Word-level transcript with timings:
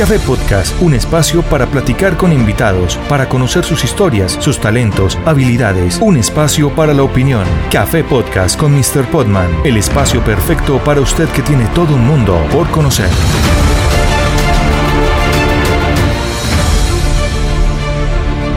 Café 0.00 0.18
Podcast, 0.18 0.80
un 0.80 0.94
espacio 0.94 1.42
para 1.42 1.66
platicar 1.66 2.16
con 2.16 2.32
invitados, 2.32 2.96
para 3.06 3.28
conocer 3.28 3.66
sus 3.66 3.84
historias, 3.84 4.32
sus 4.40 4.58
talentos, 4.58 5.18
habilidades, 5.26 5.98
un 6.00 6.16
espacio 6.16 6.74
para 6.74 6.94
la 6.94 7.02
opinión. 7.02 7.44
Café 7.70 8.02
Podcast 8.02 8.58
con 8.58 8.72
Mr. 8.72 9.04
Podman, 9.10 9.50
el 9.62 9.76
espacio 9.76 10.24
perfecto 10.24 10.78
para 10.78 11.02
usted 11.02 11.28
que 11.28 11.42
tiene 11.42 11.66
todo 11.74 11.94
un 11.94 12.06
mundo 12.06 12.42
por 12.50 12.70
conocer. 12.70 13.10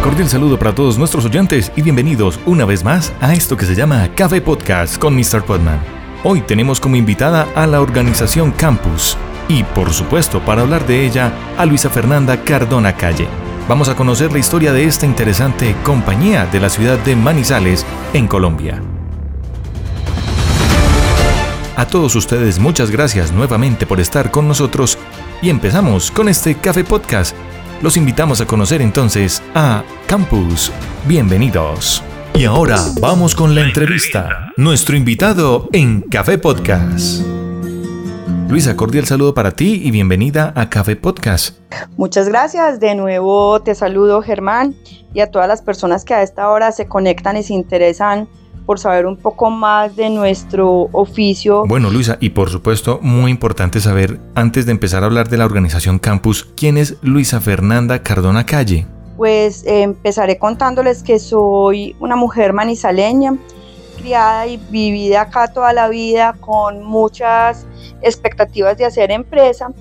Cordial 0.01 0.29
saludo 0.29 0.57
para 0.57 0.73
todos 0.73 0.97
nuestros 0.97 1.25
oyentes 1.25 1.73
y 1.75 1.81
bienvenidos 1.81 2.39
una 2.45 2.63
vez 2.63 2.85
más 2.85 3.11
a 3.19 3.33
esto 3.33 3.57
que 3.57 3.65
se 3.65 3.75
llama 3.75 4.07
Café 4.15 4.39
Podcast 4.39 4.97
con 4.97 5.13
Mr. 5.13 5.43
Podman. 5.43 5.81
Hoy 6.23 6.39
tenemos 6.39 6.79
como 6.79 6.95
invitada 6.95 7.49
a 7.53 7.67
la 7.67 7.81
organización 7.81 8.53
Campus 8.53 9.17
y, 9.47 9.63
por 9.63 9.93
supuesto, 9.93 10.39
para 10.41 10.61
hablar 10.61 10.85
de 10.87 11.05
ella, 11.05 11.31
a 11.57 11.65
Luisa 11.65 11.89
Fernanda 11.89 12.43
Cardona 12.43 12.95
Calle. 12.95 13.27
Vamos 13.67 13.89
a 13.89 13.95
conocer 13.95 14.31
la 14.31 14.39
historia 14.39 14.73
de 14.73 14.85
esta 14.85 15.05
interesante 15.05 15.75
compañía 15.83 16.45
de 16.45 16.59
la 16.59 16.69
ciudad 16.69 16.97
de 16.99 17.15
Manizales, 17.15 17.85
en 18.13 18.27
Colombia. 18.27 18.81
A 21.75 21.87
todos 21.87 22.15
ustedes 22.15 22.59
muchas 22.59 22.91
gracias 22.91 23.31
nuevamente 23.31 23.85
por 23.85 23.99
estar 23.99 24.31
con 24.31 24.47
nosotros 24.47 24.97
y 25.41 25.49
empezamos 25.49 26.11
con 26.11 26.29
este 26.29 26.55
Café 26.55 26.83
Podcast 26.83 27.35
los 27.83 27.97
invitamos 27.97 28.39
a 28.39 28.45
conocer 28.45 28.81
entonces 28.81 29.43
a 29.53 29.83
Campus. 30.07 30.71
Bienvenidos. 31.05 32.01
Y 32.33 32.45
ahora 32.45 32.81
vamos 33.01 33.35
con 33.35 33.53
la 33.53 33.61
entrevista. 33.61 34.53
Nuestro 34.55 34.95
invitado 34.95 35.67
en 35.73 35.99
Café 35.99 36.37
Podcast. 36.37 37.42
Luisa, 38.47 38.75
cordial 38.75 39.05
saludo 39.05 39.33
para 39.33 39.51
ti 39.51 39.81
y 39.83 39.91
bienvenida 39.91 40.53
a 40.55 40.69
Café 40.69 40.95
Podcast. 40.95 41.57
Muchas 41.97 42.27
gracias. 42.27 42.79
De 42.79 42.93
nuevo 42.93 43.61
te 43.61 43.73
saludo 43.73 44.21
Germán 44.21 44.75
y 45.13 45.21
a 45.21 45.31
todas 45.31 45.47
las 45.47 45.61
personas 45.61 46.05
que 46.05 46.13
a 46.13 46.21
esta 46.21 46.49
hora 46.49 46.71
se 46.71 46.85
conectan 46.85 47.37
y 47.37 47.43
se 47.43 47.53
interesan 47.53 48.27
por 48.65 48.79
saber 48.79 49.05
un 49.05 49.17
poco 49.17 49.49
más 49.49 49.95
de 49.95 50.09
nuestro 50.09 50.89
oficio. 50.91 51.65
Bueno, 51.65 51.89
Luisa, 51.89 52.17
y 52.19 52.29
por 52.29 52.49
supuesto, 52.49 52.99
muy 53.01 53.31
importante 53.31 53.79
saber, 53.79 54.19
antes 54.35 54.65
de 54.65 54.71
empezar 54.71 55.03
a 55.03 55.07
hablar 55.07 55.29
de 55.29 55.37
la 55.37 55.45
organización 55.45 55.99
Campus, 55.99 56.47
¿quién 56.55 56.77
es 56.77 56.97
Luisa 57.01 57.41
Fernanda 57.41 58.03
Cardona 58.03 58.45
Calle? 58.45 58.87
Pues 59.17 59.63
eh, 59.65 59.83
empezaré 59.83 60.37
contándoles 60.37 61.03
que 61.03 61.19
soy 61.19 61.95
una 61.99 62.15
mujer 62.15 62.53
manizaleña, 62.53 63.37
criada 63.97 64.47
y 64.47 64.57
vivida 64.57 65.21
acá 65.21 65.47
toda 65.47 65.73
la 65.73 65.87
vida 65.87 66.35
con 66.39 66.83
muchas 66.83 67.65
expectativas 68.01 68.77
de 68.77 68.85
hacer 68.85 69.11
empresa, 69.11 69.71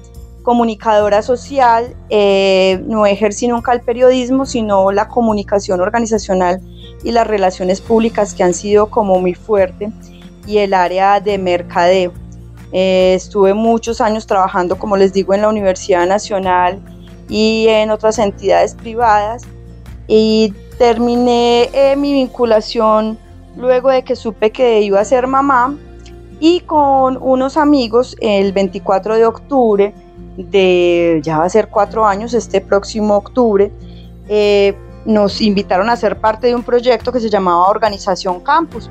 comunicadora 0.43 1.23
social, 1.23 1.95
eh, 2.11 2.83
no 2.87 3.07
ejercí 3.07 3.49
nunca 3.49 3.73
el 3.73 3.81
periodismo, 3.81 4.45
sino 4.47 4.93
la 4.93 5.09
comunicación 5.09 5.81
organizacional 5.81 6.61
y 7.05 7.13
las 7.13 7.27
relaciones 7.27 7.81
públicas 7.81 8.35
que 8.35 8.43
han 8.43 8.55
sido 8.55 8.91
como 8.91 9.19
muy 9.19 9.35
fuerte 9.35 9.91
y 10.47 10.59
el 10.59 10.75
área 10.75 11.21
de 11.21 11.39
mercadeo. 11.39 12.13
Eh, 12.73 13.15
estuve 13.15 13.55
muchos 13.55 14.01
años 14.01 14.27
trabajando, 14.27 14.79
como 14.79 14.97
les 14.97 15.13
digo, 15.13 15.35
en 15.35 15.43
la 15.43 15.49
Universidad 15.49 16.07
Nacional 16.07 16.81
y 17.29 17.67
en 17.69 17.91
otras 17.91 18.19
entidades 18.19 18.75
privadas 18.75 19.43
y 20.07 20.53
terminé 20.79 21.71
eh, 21.73 21.97
mi 21.97 22.13
vinculación 22.13 23.19
luego 23.57 23.91
de 23.91 24.03
que 24.03 24.17
supe 24.17 24.51
que 24.51 24.83
iba 24.83 25.01
a 25.01 25.05
ser 25.05 25.27
mamá 25.27 25.77
y 26.41 26.61
con 26.61 27.19
unos 27.21 27.57
amigos 27.57 28.17
el 28.21 28.53
24 28.53 29.17
de 29.17 29.27
octubre 29.27 29.95
de 30.37 31.21
ya 31.23 31.39
va 31.39 31.45
a 31.45 31.49
ser 31.49 31.69
cuatro 31.69 32.07
años 32.07 32.35
este 32.35 32.61
próximo 32.61 33.17
octubre 33.17 33.71
eh, 34.29 34.75
nos 35.05 35.41
invitaron 35.41 35.91
a 35.91 35.97
ser 35.97 36.19
parte 36.21 36.47
de 36.47 36.55
un 36.55 36.63
proyecto 36.63 37.13
que 37.13 37.21
se 37.21 37.29
llamaba 37.29 37.69
Organización 37.69 38.41
Campus, 38.41 38.91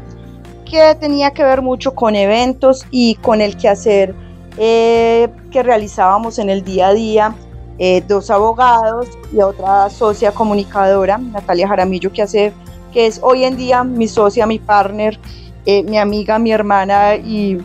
que 0.70 0.96
tenía 0.96 1.32
que 1.32 1.44
ver 1.44 1.62
mucho 1.62 1.96
con 1.96 2.16
eventos 2.16 2.86
y 2.92 3.16
con 3.16 3.42
el 3.42 3.58
quehacer 3.58 4.14
eh, 4.58 5.30
que 5.52 5.64
realizábamos 5.64 6.40
en 6.40 6.50
el 6.50 6.64
día 6.64 6.88
a 6.88 6.94
día. 6.94 7.36
Eh, 7.84 8.04
dos 8.08 8.30
abogados 8.30 9.08
y 9.34 9.42
otra 9.42 9.90
socia 9.90 10.32
comunicadora, 10.32 11.18
Natalia 11.18 11.68
Jaramillo, 11.68 12.12
que 12.12 12.22
hace 12.22 12.54
que 12.92 13.08
es 13.08 13.20
hoy 13.24 13.44
en 13.44 13.58
día 13.58 13.84
mi 13.84 14.08
socia, 14.08 14.46
mi 14.46 14.60
partner, 14.60 15.20
eh, 15.66 15.84
mi 15.84 15.98
amiga, 15.98 16.40
mi 16.40 16.52
hermana 16.52 17.16
y, 17.16 17.58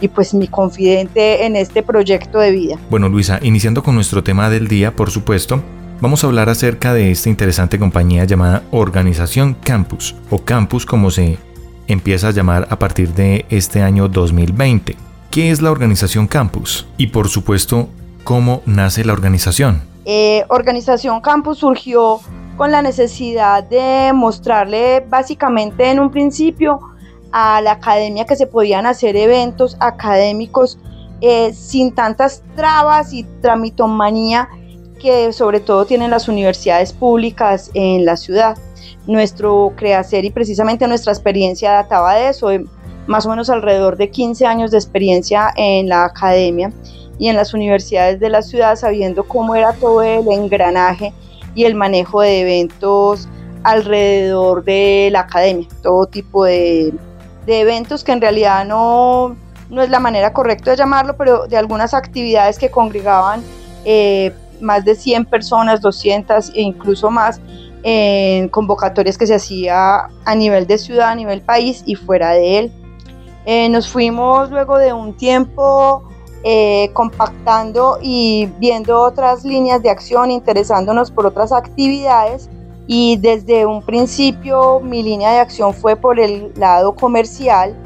y 0.00 0.08
pues 0.08 0.34
mi 0.34 0.48
confidente 0.48 1.44
en 1.46 1.56
este 1.56 1.82
proyecto 1.82 2.38
de 2.38 2.50
vida. 2.50 2.76
Bueno, 2.90 3.08
Luisa, 3.08 3.38
iniciando 3.42 3.82
con 3.82 3.94
nuestro 3.94 4.22
tema 4.22 4.50
del 4.50 4.68
día, 4.68 4.94
por 4.94 5.10
supuesto, 5.10 5.62
vamos 6.00 6.22
a 6.22 6.26
hablar 6.26 6.48
acerca 6.48 6.94
de 6.94 7.10
esta 7.10 7.28
interesante 7.28 7.78
compañía 7.78 8.24
llamada 8.24 8.62
Organización 8.70 9.54
Campus, 9.54 10.14
o 10.30 10.38
Campus 10.38 10.86
como 10.86 11.10
se 11.10 11.38
empieza 11.86 12.28
a 12.28 12.32
llamar 12.32 12.66
a 12.70 12.78
partir 12.78 13.12
de 13.14 13.46
este 13.48 13.82
año 13.82 14.08
2020. 14.08 14.96
¿Qué 15.30 15.50
es 15.50 15.60
la 15.60 15.70
Organización 15.70 16.26
Campus? 16.26 16.86
Y 16.96 17.08
por 17.08 17.28
supuesto, 17.28 17.88
¿cómo 18.24 18.62
nace 18.64 19.04
la 19.04 19.12
organización? 19.12 19.82
Eh, 20.06 20.44
organización 20.48 21.20
Campus 21.20 21.58
surgió 21.58 22.20
con 22.56 22.70
la 22.72 22.82
necesidad 22.82 23.62
de 23.64 24.12
mostrarle 24.14 25.04
básicamente 25.08 25.90
en 25.90 26.00
un 26.00 26.10
principio 26.10 26.80
a 27.32 27.60
la 27.60 27.72
academia 27.72 28.24
que 28.24 28.36
se 28.36 28.46
podían 28.46 28.86
hacer 28.86 29.16
eventos 29.16 29.76
académicos 29.80 30.78
eh, 31.20 31.52
sin 31.52 31.94
tantas 31.94 32.42
trabas 32.54 33.12
y 33.12 33.24
tramitomanía 33.42 34.48
que 35.00 35.32
sobre 35.32 35.60
todo 35.60 35.84
tienen 35.84 36.10
las 36.10 36.28
universidades 36.28 36.92
públicas 36.92 37.70
en 37.74 38.04
la 38.04 38.16
ciudad. 38.16 38.56
Nuestro 39.06 39.72
creacer 39.76 40.24
y 40.24 40.30
precisamente 40.30 40.88
nuestra 40.88 41.12
experiencia 41.12 41.72
databa 41.72 42.14
de 42.14 42.28
eso, 42.28 42.48
de 42.48 42.64
más 43.06 43.26
o 43.26 43.30
menos 43.30 43.50
alrededor 43.50 43.96
de 43.96 44.10
15 44.10 44.46
años 44.46 44.70
de 44.70 44.78
experiencia 44.78 45.52
en 45.56 45.88
la 45.88 46.06
academia 46.06 46.72
y 47.18 47.28
en 47.28 47.36
las 47.36 47.54
universidades 47.54 48.18
de 48.18 48.30
la 48.30 48.42
ciudad, 48.42 48.76
sabiendo 48.76 49.24
cómo 49.24 49.54
era 49.54 49.74
todo 49.74 50.02
el 50.02 50.26
engranaje 50.28 51.12
y 51.56 51.64
el 51.64 51.74
manejo 51.74 52.20
de 52.20 52.42
eventos 52.42 53.28
alrededor 53.64 54.62
de 54.62 55.08
la 55.10 55.20
academia, 55.20 55.66
todo 55.82 56.06
tipo 56.06 56.44
de, 56.44 56.94
de 57.46 57.60
eventos 57.60 58.04
que 58.04 58.12
en 58.12 58.20
realidad 58.20 58.64
no, 58.64 59.34
no 59.70 59.82
es 59.82 59.90
la 59.90 59.98
manera 59.98 60.32
correcta 60.32 60.70
de 60.70 60.76
llamarlo, 60.76 61.16
pero 61.16 61.48
de 61.48 61.56
algunas 61.56 61.94
actividades 61.94 62.58
que 62.58 62.70
congregaban 62.70 63.42
eh, 63.84 64.32
más 64.60 64.84
de 64.84 64.94
100 64.94 65.24
personas, 65.24 65.80
200 65.80 66.50
e 66.50 66.62
incluso 66.62 67.10
más 67.10 67.40
en 67.82 68.48
convocatorias 68.48 69.16
que 69.16 69.26
se 69.26 69.34
hacía 69.34 70.08
a 70.24 70.34
nivel 70.34 70.66
de 70.66 70.78
ciudad, 70.78 71.08
a 71.08 71.14
nivel 71.14 71.40
país 71.40 71.82
y 71.86 71.94
fuera 71.94 72.30
de 72.32 72.58
él. 72.58 72.72
Eh, 73.44 73.68
nos 73.68 73.88
fuimos 73.88 74.50
luego 74.50 74.76
de 74.78 74.92
un 74.92 75.16
tiempo 75.16 76.02
eh, 76.44 76.90
compactando 76.92 77.98
y 78.00 78.48
viendo 78.58 79.00
otras 79.00 79.44
líneas 79.44 79.82
de 79.82 79.90
acción, 79.90 80.30
interesándonos 80.30 81.10
por 81.10 81.26
otras 81.26 81.52
actividades. 81.52 82.48
Y 82.86 83.16
desde 83.16 83.66
un 83.66 83.82
principio 83.82 84.80
mi 84.80 85.02
línea 85.02 85.32
de 85.32 85.38
acción 85.38 85.74
fue 85.74 85.96
por 85.96 86.20
el 86.20 86.52
lado 86.56 86.94
comercial, 86.94 87.76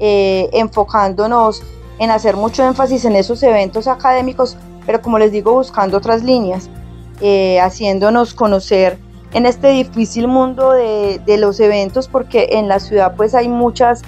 eh, 0.00 0.48
enfocándonos 0.52 1.62
en 1.98 2.10
hacer 2.10 2.36
mucho 2.36 2.64
énfasis 2.64 3.04
en 3.04 3.16
esos 3.16 3.42
eventos 3.42 3.86
académicos 3.86 4.56
pero 4.88 5.02
como 5.02 5.18
les 5.18 5.32
digo, 5.32 5.52
buscando 5.52 5.98
otras 5.98 6.24
líneas, 6.24 6.70
eh, 7.20 7.60
haciéndonos 7.60 8.32
conocer 8.32 8.98
en 9.34 9.44
este 9.44 9.68
difícil 9.68 10.28
mundo 10.28 10.72
de, 10.72 11.20
de, 11.26 11.36
los 11.36 11.60
eventos, 11.60 12.08
porque 12.08 12.48
en 12.52 12.68
la 12.68 12.80
ciudad 12.80 13.14
pues 13.14 13.34
hay 13.34 13.48
muchas 13.48 14.00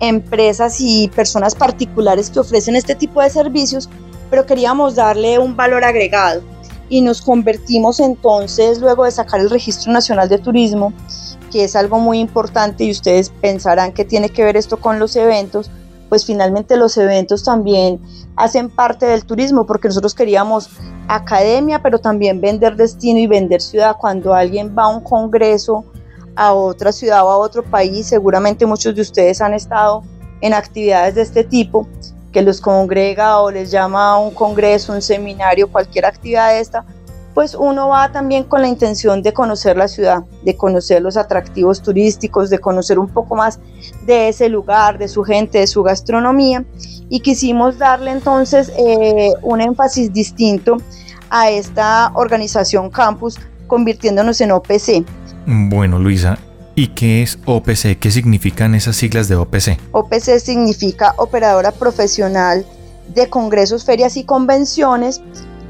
empresas 0.00 0.76
y 0.80 1.08
personas 1.08 1.54
particulares 1.54 2.30
que 2.30 2.40
ofrecen 2.40 2.76
este 2.76 2.94
tipo 2.94 3.22
de 3.22 3.30
servicios, 3.30 3.88
pero 4.30 4.46
queríamos 4.46 4.94
darle 4.94 5.38
un 5.38 5.56
valor 5.56 5.84
agregado 5.84 6.42
y 6.88 7.00
nos 7.00 7.22
convertimos 7.22 8.00
entonces 8.00 8.80
luego 8.80 9.04
de 9.04 9.10
sacar 9.10 9.40
el 9.40 9.50
Registro 9.50 9.92
Nacional 9.92 10.28
de 10.28 10.38
Turismo, 10.38 10.92
que 11.50 11.64
es 11.64 11.76
algo 11.76 11.98
muy 11.98 12.18
importante 12.18 12.84
y 12.84 12.90
ustedes 12.90 13.30
pensarán 13.40 13.92
que 13.92 14.04
tiene 14.04 14.28
que 14.28 14.44
ver 14.44 14.56
esto 14.56 14.78
con 14.78 14.98
los 14.98 15.16
eventos, 15.16 15.70
pues 16.08 16.24
finalmente 16.24 16.76
los 16.76 16.96
eventos 16.96 17.42
también 17.42 18.00
hacen 18.36 18.70
parte 18.70 19.06
del 19.06 19.24
turismo 19.24 19.66
porque 19.66 19.88
nosotros 19.88 20.14
queríamos 20.14 20.70
academia, 21.08 21.82
pero 21.82 21.98
también 21.98 22.40
vender 22.40 22.76
destino 22.76 23.18
y 23.18 23.26
vender 23.26 23.60
ciudad. 23.60 23.96
Cuando 23.98 24.34
alguien 24.34 24.74
va 24.76 24.84
a 24.84 24.88
un 24.88 25.02
congreso 25.02 25.84
a 26.36 26.52
otra 26.52 26.92
ciudad 26.92 27.24
o 27.24 27.30
a 27.30 27.38
otro 27.38 27.64
país, 27.64 28.06
seguramente 28.06 28.66
muchos 28.66 28.94
de 28.94 29.02
ustedes 29.02 29.40
han 29.40 29.54
estado 29.54 30.04
en 30.40 30.54
actividades 30.54 31.14
de 31.14 31.22
este 31.22 31.42
tipo, 31.42 31.88
que 32.32 32.42
los 32.42 32.60
congrega 32.60 33.40
o 33.40 33.50
les 33.50 33.70
llama 33.70 34.12
a 34.12 34.18
un 34.18 34.32
congreso, 34.32 34.92
un 34.92 35.02
seminario, 35.02 35.72
cualquier 35.72 36.04
actividad 36.04 36.50
de 36.50 36.60
esta, 36.60 36.84
pues 37.36 37.54
uno 37.54 37.88
va 37.88 38.10
también 38.12 38.44
con 38.44 38.62
la 38.62 38.68
intención 38.68 39.22
de 39.22 39.34
conocer 39.34 39.76
la 39.76 39.88
ciudad, 39.88 40.24
de 40.42 40.56
conocer 40.56 41.02
los 41.02 41.18
atractivos 41.18 41.82
turísticos, 41.82 42.48
de 42.48 42.58
conocer 42.58 42.98
un 42.98 43.08
poco 43.08 43.36
más 43.36 43.58
de 44.06 44.28
ese 44.28 44.48
lugar, 44.48 44.96
de 44.96 45.06
su 45.06 45.22
gente, 45.22 45.58
de 45.58 45.66
su 45.66 45.82
gastronomía. 45.82 46.64
Y 47.10 47.20
quisimos 47.20 47.76
darle 47.76 48.12
entonces 48.12 48.72
eh, 48.78 49.34
un 49.42 49.60
énfasis 49.60 50.14
distinto 50.14 50.78
a 51.28 51.50
esta 51.50 52.10
organización 52.14 52.88
campus 52.88 53.38
convirtiéndonos 53.66 54.40
en 54.40 54.52
OPC. 54.52 55.04
Bueno, 55.48 56.00
Luisa, 56.00 56.38
¿y 56.74 56.88
qué 56.88 57.22
es 57.22 57.38
OPC? 57.46 58.00
¿Qué 58.00 58.10
significan 58.10 58.74
esas 58.74 58.96
siglas 58.96 59.28
de 59.28 59.36
OPC? 59.36 59.78
OPC 59.92 60.40
significa 60.40 61.14
Operadora 61.18 61.70
Profesional 61.70 62.66
de 63.14 63.30
Congresos, 63.30 63.84
Ferias 63.84 64.16
y 64.16 64.24
Convenciones, 64.24 65.22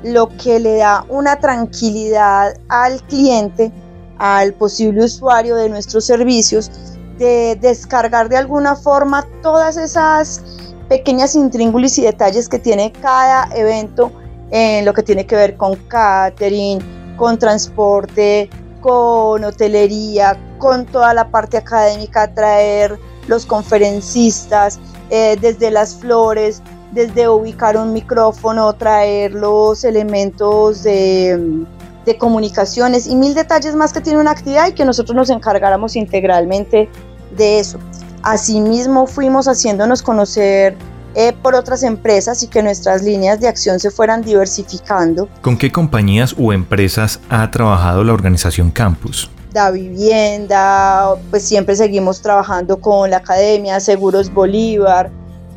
lo 0.03 0.35
que 0.39 0.61
le 0.61 0.77
da 0.77 1.05
una 1.11 1.41
tranquilidad 1.41 2.57
al 2.69 3.03
cliente, 3.03 3.71
al 4.19 4.55
posible 4.55 5.05
usuario 5.05 5.57
de 5.57 5.69
nuestros 5.69 6.07
servicios, 6.07 6.71
de 7.19 7.59
descargar 7.61 8.31
de 8.31 8.39
alguna 8.39 8.77
forma 8.77 9.27
todas 9.43 9.77
esas 9.77 10.43
pequeñas 10.89 11.35
intríngulis 11.35 11.99
y 11.99 12.03
detalles 12.03 12.49
que 12.49 12.59
tiene 12.59 12.93
cada 12.93 13.55
evento 13.55 14.11
en 14.51 14.87
lo 14.87 14.95
que 14.95 15.03
tiene 15.03 15.27
que 15.27 15.37
ver 15.37 15.59
con 15.59 15.77
catering, 15.89 16.79
con 17.19 17.39
transporte, 17.39 18.49
con 18.87 19.43
hotelería, 19.43 20.39
con 20.59 20.87
toda 20.87 21.13
la 21.13 21.29
parte 21.29 21.57
académica, 21.57 22.33
traer 22.33 22.97
los 23.27 23.45
conferencistas, 23.45 24.79
eh, 25.11 25.37
desde 25.41 25.73
las 25.73 25.97
flores, 25.97 26.63
desde 26.93 27.29
ubicar 27.29 27.77
un 27.77 27.93
micrófono, 27.93 28.73
traer 28.75 29.33
los 29.33 29.83
elementos 29.83 30.85
de, 30.85 31.65
de, 32.05 32.17
comunicaciones 32.17 33.09
y 33.09 33.17
mil 33.17 33.35
detalles 33.35 33.75
más 33.75 33.93
que 33.93 34.01
tiene 34.01 34.21
una 34.21 34.31
actividad 34.31 34.69
y 34.69 34.73
que 34.73 34.85
nosotros 34.85 35.17
nos 35.17 35.31
encargáramos 35.31 35.97
integralmente 35.97 36.89
de 37.37 37.59
eso. 37.59 37.81
Asimismo 38.23 39.09
fuimos 39.09 39.49
haciéndonos 39.49 40.01
conocer 40.01 40.77
eh, 41.19 41.33
por 41.33 41.55
otras 41.55 41.83
empresas 41.83 42.43
y 42.43 42.47
que 42.47 42.63
nuestras 42.63 43.03
líneas 43.03 43.41
de 43.41 43.49
acción 43.49 43.81
se 43.81 43.91
fueran 43.91 44.21
diversificando. 44.21 45.31
¿Con 45.41 45.57
qué 45.57 45.73
compañías 45.73 46.35
o 46.39 46.53
empresas 46.53 47.21
ha 47.31 47.51
trabajado 47.51 48.05
la 48.05 48.13
organización 48.13 48.71
Campus? 48.71 49.31
Da 49.51 49.71
Vivienda, 49.71 51.15
pues 51.31 51.43
siempre 51.43 51.75
seguimos 51.75 52.21
trabajando 52.21 52.79
con 52.79 53.09
la 53.09 53.17
Academia, 53.17 53.81
Seguros 53.81 54.31
Bolívar 54.31 55.11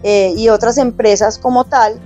eh, 0.03 0.33
y 0.37 0.47
otras 0.47 0.77
empresas 0.77 1.37
como 1.37 1.65
tal 1.65 1.99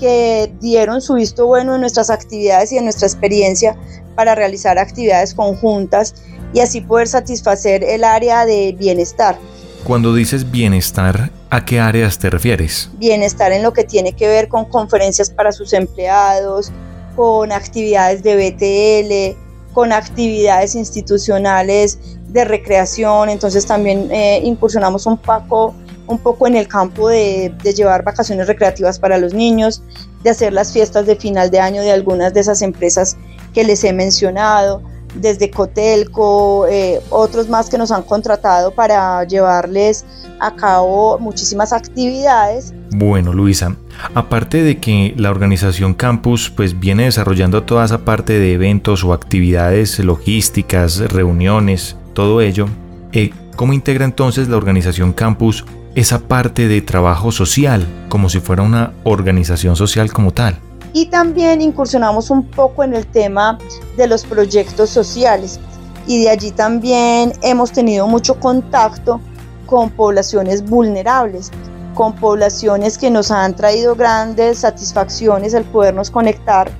que 0.00 0.52
dieron 0.60 1.00
su 1.00 1.14
visto 1.14 1.46
bueno 1.46 1.76
en 1.76 1.82
nuestras 1.82 2.10
actividades 2.10 2.72
y 2.72 2.78
en 2.78 2.84
nuestra 2.84 3.06
experiencia 3.06 3.76
para 4.16 4.34
realizar 4.34 4.78
actividades 4.78 5.32
conjuntas 5.32 6.16
y 6.52 6.58
así 6.58 6.80
poder 6.80 7.06
satisfacer 7.06 7.84
el 7.84 8.02
área 8.02 8.44
de 8.46 8.74
bienestar. 8.76 9.38
Cuando 9.86 10.12
dices 10.12 10.50
bienestar, 10.50 11.30
¿a 11.48 11.64
qué 11.64 11.78
áreas 11.78 12.18
te 12.18 12.28
refieres? 12.28 12.90
Bienestar 12.94 13.52
en 13.52 13.62
lo 13.62 13.72
que 13.72 13.84
tiene 13.84 14.14
que 14.14 14.26
ver 14.26 14.48
con 14.48 14.64
conferencias 14.64 15.30
para 15.30 15.52
sus 15.52 15.72
empleados, 15.72 16.72
con 17.14 17.52
actividades 17.52 18.20
de 18.24 18.34
BTL, 18.34 19.72
con 19.72 19.92
actividades 19.92 20.74
institucionales 20.74 22.00
de 22.26 22.44
recreación. 22.44 23.28
Entonces 23.28 23.64
también 23.64 24.10
eh, 24.10 24.40
incursionamos 24.42 25.06
un 25.06 25.18
poco, 25.18 25.72
un 26.08 26.18
poco 26.18 26.48
en 26.48 26.56
el 26.56 26.66
campo 26.66 27.08
de, 27.08 27.54
de 27.62 27.72
llevar 27.72 28.02
vacaciones 28.02 28.48
recreativas 28.48 28.98
para 28.98 29.18
los 29.18 29.34
niños, 29.34 29.84
de 30.24 30.30
hacer 30.30 30.52
las 30.52 30.72
fiestas 30.72 31.06
de 31.06 31.14
final 31.14 31.52
de 31.52 31.60
año 31.60 31.82
de 31.82 31.92
algunas 31.92 32.34
de 32.34 32.40
esas 32.40 32.60
empresas 32.60 33.16
que 33.54 33.62
les 33.62 33.84
he 33.84 33.92
mencionado 33.92 34.82
desde 35.20 35.50
Cotelco, 35.50 36.66
eh, 36.66 37.00
otros 37.10 37.48
más 37.48 37.68
que 37.68 37.78
nos 37.78 37.90
han 37.90 38.02
contratado 38.02 38.70
para 38.70 39.24
llevarles 39.24 40.04
a 40.40 40.54
cabo 40.54 41.18
muchísimas 41.18 41.72
actividades. 41.72 42.74
Bueno, 42.90 43.32
Luisa, 43.32 43.76
aparte 44.14 44.62
de 44.62 44.78
que 44.78 45.14
la 45.16 45.30
organización 45.30 45.94
Campus 45.94 46.50
pues 46.54 46.78
viene 46.78 47.04
desarrollando 47.04 47.62
toda 47.62 47.84
esa 47.84 48.04
parte 48.04 48.38
de 48.38 48.52
eventos 48.52 49.04
o 49.04 49.12
actividades 49.12 49.98
logísticas, 49.98 50.98
reuniones, 51.10 51.96
todo 52.14 52.40
ello, 52.40 52.66
eh, 53.12 53.30
¿cómo 53.56 53.72
integra 53.72 54.04
entonces 54.04 54.48
la 54.48 54.56
organización 54.56 55.12
Campus 55.12 55.64
esa 55.94 56.20
parte 56.20 56.68
de 56.68 56.82
trabajo 56.82 57.32
social, 57.32 57.86
como 58.10 58.28
si 58.28 58.40
fuera 58.40 58.62
una 58.62 58.92
organización 59.04 59.76
social 59.76 60.12
como 60.12 60.32
tal? 60.32 60.58
Y 60.96 61.04
también 61.04 61.60
incursionamos 61.60 62.30
un 62.30 62.42
poco 62.42 62.82
en 62.82 62.94
el 62.94 63.06
tema 63.06 63.58
de 63.98 64.06
los 64.06 64.24
proyectos 64.24 64.88
sociales. 64.88 65.60
Y 66.06 66.22
de 66.22 66.30
allí 66.30 66.52
también 66.52 67.34
hemos 67.42 67.70
tenido 67.70 68.06
mucho 68.06 68.40
contacto 68.40 69.20
con 69.66 69.90
poblaciones 69.90 70.64
vulnerables, 70.64 71.50
con 71.94 72.14
poblaciones 72.14 72.96
que 72.96 73.10
nos 73.10 73.30
han 73.30 73.54
traído 73.54 73.94
grandes 73.94 74.60
satisfacciones 74.60 75.52
el 75.52 75.64
podernos 75.64 76.10
conectar, 76.10 76.70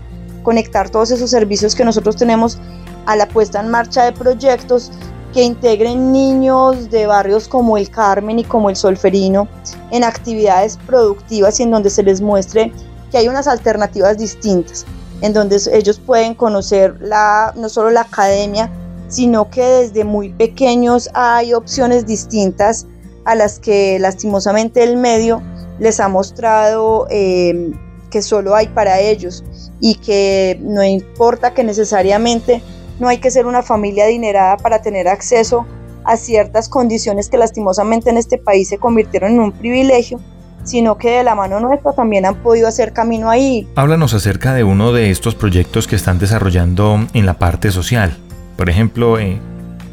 conectar 0.42 0.88
todos 0.88 1.10
esos 1.10 1.28
servicios 1.28 1.74
que 1.74 1.84
nosotros 1.84 2.16
tenemos 2.16 2.58
a 3.04 3.16
la 3.16 3.28
puesta 3.28 3.60
en 3.60 3.68
marcha 3.68 4.04
de 4.04 4.12
proyectos 4.12 4.92
que 5.34 5.42
integren 5.42 6.10
niños 6.10 6.88
de 6.88 7.06
barrios 7.06 7.48
como 7.48 7.76
el 7.76 7.90
Carmen 7.90 8.38
y 8.38 8.44
como 8.44 8.70
el 8.70 8.76
Solferino 8.76 9.46
en 9.90 10.04
actividades 10.04 10.78
productivas 10.86 11.60
y 11.60 11.64
en 11.64 11.70
donde 11.72 11.90
se 11.90 12.02
les 12.02 12.22
muestre 12.22 12.72
que 13.16 13.20
hay 13.20 13.28
unas 13.28 13.48
alternativas 13.48 14.18
distintas 14.18 14.84
en 15.22 15.32
donde 15.32 15.58
ellos 15.72 15.98
pueden 15.98 16.34
conocer 16.34 17.00
la, 17.00 17.54
no 17.56 17.70
solo 17.70 17.88
la 17.88 18.02
academia, 18.02 18.70
sino 19.08 19.48
que 19.48 19.62
desde 19.62 20.04
muy 20.04 20.28
pequeños 20.28 21.08
hay 21.14 21.54
opciones 21.54 22.04
distintas 22.04 22.86
a 23.24 23.34
las 23.34 23.58
que 23.58 23.98
lastimosamente 23.98 24.82
el 24.82 24.98
medio 24.98 25.40
les 25.78 25.98
ha 25.98 26.08
mostrado 26.08 27.06
em, 27.08 27.72
que 28.10 28.20
solo 28.20 28.54
hay 28.54 28.68
para 28.68 29.00
ellos 29.00 29.42
y 29.80 29.94
que 29.94 30.58
no 30.60 30.84
importa 30.84 31.54
que 31.54 31.64
necesariamente 31.64 32.62
no 33.00 33.08
hay 33.08 33.16
que 33.16 33.30
ser 33.30 33.46
una 33.46 33.62
familia 33.62 34.04
adinerada 34.04 34.58
para 34.58 34.82
tener 34.82 35.08
acceso 35.08 35.64
a 36.04 36.18
ciertas 36.18 36.68
condiciones 36.68 37.30
que 37.30 37.38
lastimosamente 37.38 38.10
en 38.10 38.18
este 38.18 38.36
país 38.36 38.68
se 38.68 38.76
convirtieron 38.76 39.32
en 39.32 39.40
un 39.40 39.52
privilegio, 39.52 40.20
sino 40.66 40.98
que 40.98 41.10
de 41.10 41.24
la 41.24 41.34
mano 41.34 41.60
nuestra 41.60 41.92
también 41.92 42.26
han 42.26 42.42
podido 42.42 42.68
hacer 42.68 42.92
camino 42.92 43.30
ahí. 43.30 43.66
Háblanos 43.76 44.12
acerca 44.12 44.52
de 44.52 44.64
uno 44.64 44.92
de 44.92 45.10
estos 45.10 45.34
proyectos 45.34 45.86
que 45.86 45.96
están 45.96 46.18
desarrollando 46.18 47.06
en 47.14 47.24
la 47.24 47.38
parte 47.38 47.70
social, 47.70 48.14
por 48.56 48.68
ejemplo, 48.68 49.18
eh, 49.18 49.38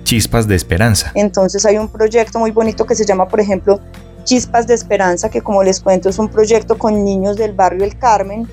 Chispas 0.03 0.47
de 0.47 0.55
Esperanza. 0.55 1.11
Entonces 1.15 1.65
hay 1.65 1.77
un 1.77 1.87
proyecto 1.87 2.39
muy 2.39 2.51
bonito 2.51 2.85
que 2.85 2.95
se 2.95 3.05
llama, 3.05 3.27
por 3.27 3.39
ejemplo, 3.39 3.79
Chispas 4.23 4.67
de 4.67 4.73
Esperanza, 4.73 5.29
que 5.29 5.41
como 5.41 5.63
les 5.63 5.79
cuento 5.79 6.09
es 6.09 6.19
un 6.19 6.27
proyecto 6.27 6.77
con 6.77 7.03
niños 7.05 7.37
del 7.37 7.53
barrio 7.53 7.83
El 7.83 7.97
Carmen 7.97 8.47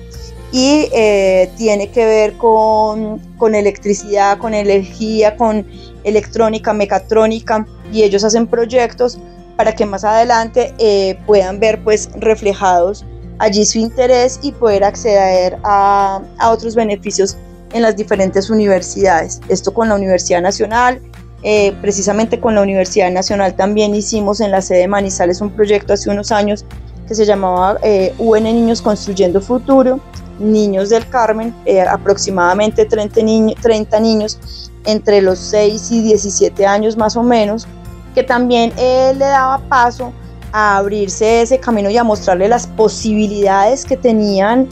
y 0.51 0.89
eh, 0.93 1.49
tiene 1.57 1.89
que 1.89 2.05
ver 2.05 2.33
con, 2.33 3.19
con 3.37 3.55
electricidad, 3.55 4.37
con 4.37 4.53
energía, 4.53 5.37
con 5.37 5.65
electrónica, 6.03 6.73
mecatrónica 6.73 7.65
y 7.91 8.03
ellos 8.03 8.23
hacen 8.23 8.47
proyectos 8.47 9.17
para 9.61 9.75
que 9.75 9.85
más 9.85 10.03
adelante 10.03 10.73
eh, 10.79 11.19
puedan 11.27 11.59
ver 11.59 11.83
pues 11.83 12.09
reflejados 12.15 13.05
allí 13.37 13.63
su 13.63 13.77
interés 13.77 14.39
y 14.41 14.53
poder 14.53 14.83
acceder 14.83 15.59
a, 15.63 16.19
a, 16.39 16.49
otros 16.49 16.73
beneficios 16.73 17.37
en 17.71 17.83
las 17.83 17.95
diferentes 17.95 18.49
universidades. 18.49 19.39
Esto 19.49 19.71
con 19.71 19.89
la 19.89 19.93
Universidad 19.93 20.41
Nacional, 20.41 20.99
eh, 21.43 21.73
precisamente 21.79 22.39
con 22.39 22.55
la 22.55 22.63
Universidad 22.63 23.11
Nacional 23.11 23.53
también 23.53 23.93
hicimos 23.93 24.41
en 24.41 24.49
la 24.49 24.63
sede 24.63 24.79
de 24.79 24.87
Manizales 24.87 25.41
un 25.41 25.51
proyecto 25.51 25.93
hace 25.93 26.09
unos 26.09 26.31
años 26.31 26.65
que 27.07 27.13
se 27.13 27.23
llamaba 27.23 27.77
eh, 27.83 28.15
UN 28.17 28.45
Niños 28.45 28.81
Construyendo 28.81 29.41
Futuro, 29.41 29.99
Niños 30.39 30.89
del 30.89 31.07
Carmen, 31.07 31.53
aproximadamente 31.87 32.85
30, 32.85 33.61
30 33.61 33.99
niños 33.99 34.71
entre 34.85 35.21
los 35.21 35.37
6 35.37 35.91
y 35.91 36.01
17 36.01 36.65
años 36.65 36.97
más 36.97 37.15
o 37.15 37.21
menos, 37.21 37.67
que 38.13 38.23
también 38.23 38.73
él 38.77 39.19
le 39.19 39.25
daba 39.25 39.59
paso 39.69 40.11
a 40.51 40.77
abrirse 40.77 41.41
ese 41.41 41.59
camino 41.59 41.89
y 41.89 41.97
a 41.97 42.03
mostrarle 42.03 42.47
las 42.47 42.67
posibilidades 42.67 43.85
que 43.85 43.97
tenían 43.97 44.67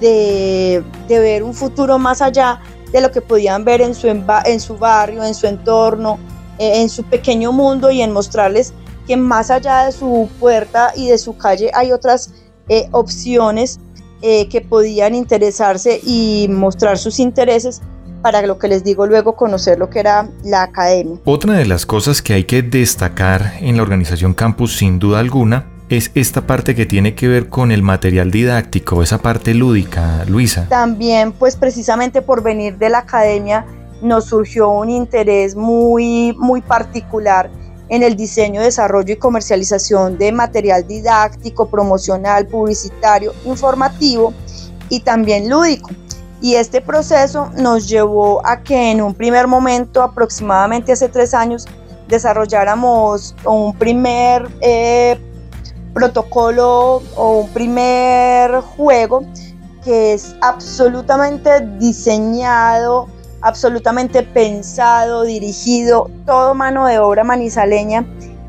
de, 0.00 0.82
ver 1.08 1.42
un 1.42 1.54
futuro 1.54 1.98
más 1.98 2.22
allá 2.22 2.60
de 2.92 3.00
lo 3.00 3.10
que 3.10 3.20
podían 3.20 3.64
ver 3.64 3.80
en 3.80 3.94
su, 3.94 4.06
en 4.08 4.60
su 4.60 4.76
barrio, 4.76 5.24
en 5.24 5.34
su 5.34 5.46
entorno, 5.46 6.18
eh, 6.58 6.80
en 6.80 6.88
su 6.88 7.04
pequeño 7.04 7.52
mundo 7.52 7.90
y 7.90 8.02
en 8.02 8.12
mostrarles 8.12 8.72
que 9.06 9.16
más 9.16 9.50
allá 9.50 9.84
de 9.84 9.92
su 9.92 10.28
puerta 10.40 10.92
y 10.94 11.08
de 11.08 11.18
su 11.18 11.36
calle 11.36 11.70
hay 11.74 11.92
otras 11.92 12.32
eh, 12.68 12.88
opciones 12.92 13.78
eh, 14.22 14.48
que 14.48 14.60
podían 14.60 15.14
interesarse 15.14 16.00
y 16.02 16.46
mostrar 16.48 16.96
sus 16.96 17.18
intereses 17.18 17.82
para 18.24 18.40
lo 18.40 18.58
que 18.58 18.68
les 18.68 18.82
digo 18.82 19.06
luego 19.06 19.36
conocer 19.36 19.78
lo 19.78 19.90
que 19.90 20.00
era 20.00 20.30
la 20.44 20.62
academia. 20.62 21.18
Otra 21.26 21.52
de 21.52 21.66
las 21.66 21.84
cosas 21.84 22.22
que 22.22 22.32
hay 22.32 22.44
que 22.44 22.62
destacar 22.62 23.52
en 23.60 23.76
la 23.76 23.82
organización 23.82 24.32
campus 24.32 24.78
sin 24.78 24.98
duda 24.98 25.18
alguna 25.18 25.66
es 25.90 26.10
esta 26.14 26.46
parte 26.46 26.74
que 26.74 26.86
tiene 26.86 27.14
que 27.14 27.28
ver 27.28 27.50
con 27.50 27.70
el 27.70 27.82
material 27.82 28.30
didáctico, 28.30 29.02
esa 29.02 29.18
parte 29.18 29.52
lúdica, 29.52 30.24
Luisa. 30.26 30.66
También 30.70 31.32
pues 31.32 31.54
precisamente 31.56 32.22
por 32.22 32.42
venir 32.42 32.78
de 32.78 32.88
la 32.88 33.00
academia 33.00 33.66
nos 34.00 34.24
surgió 34.24 34.70
un 34.70 34.88
interés 34.88 35.54
muy 35.54 36.34
muy 36.38 36.62
particular 36.62 37.50
en 37.90 38.02
el 38.02 38.16
diseño, 38.16 38.62
desarrollo 38.62 39.12
y 39.12 39.16
comercialización 39.16 40.16
de 40.16 40.32
material 40.32 40.88
didáctico, 40.88 41.68
promocional, 41.68 42.46
publicitario, 42.46 43.34
informativo 43.44 44.32
y 44.88 45.00
también 45.00 45.50
lúdico 45.50 45.90
Y 46.44 46.56
este 46.56 46.82
proceso 46.82 47.50
nos 47.56 47.88
llevó 47.88 48.46
a 48.46 48.62
que 48.62 48.90
en 48.90 49.00
un 49.00 49.14
primer 49.14 49.46
momento, 49.46 50.02
aproximadamente 50.02 50.92
hace 50.92 51.08
tres 51.08 51.32
años, 51.32 51.64
desarrolláramos 52.06 53.34
un 53.46 53.74
primer 53.78 54.46
eh, 54.60 55.18
protocolo 55.94 57.00
o 57.16 57.38
un 57.38 57.48
primer 57.48 58.60
juego 58.60 59.24
que 59.82 60.12
es 60.12 60.36
absolutamente 60.42 61.66
diseñado, 61.78 63.08
absolutamente 63.40 64.22
pensado, 64.22 65.22
dirigido, 65.22 66.10
todo 66.26 66.54
mano 66.54 66.84
de 66.84 66.98
obra 66.98 67.24
manizaleña 67.24 68.04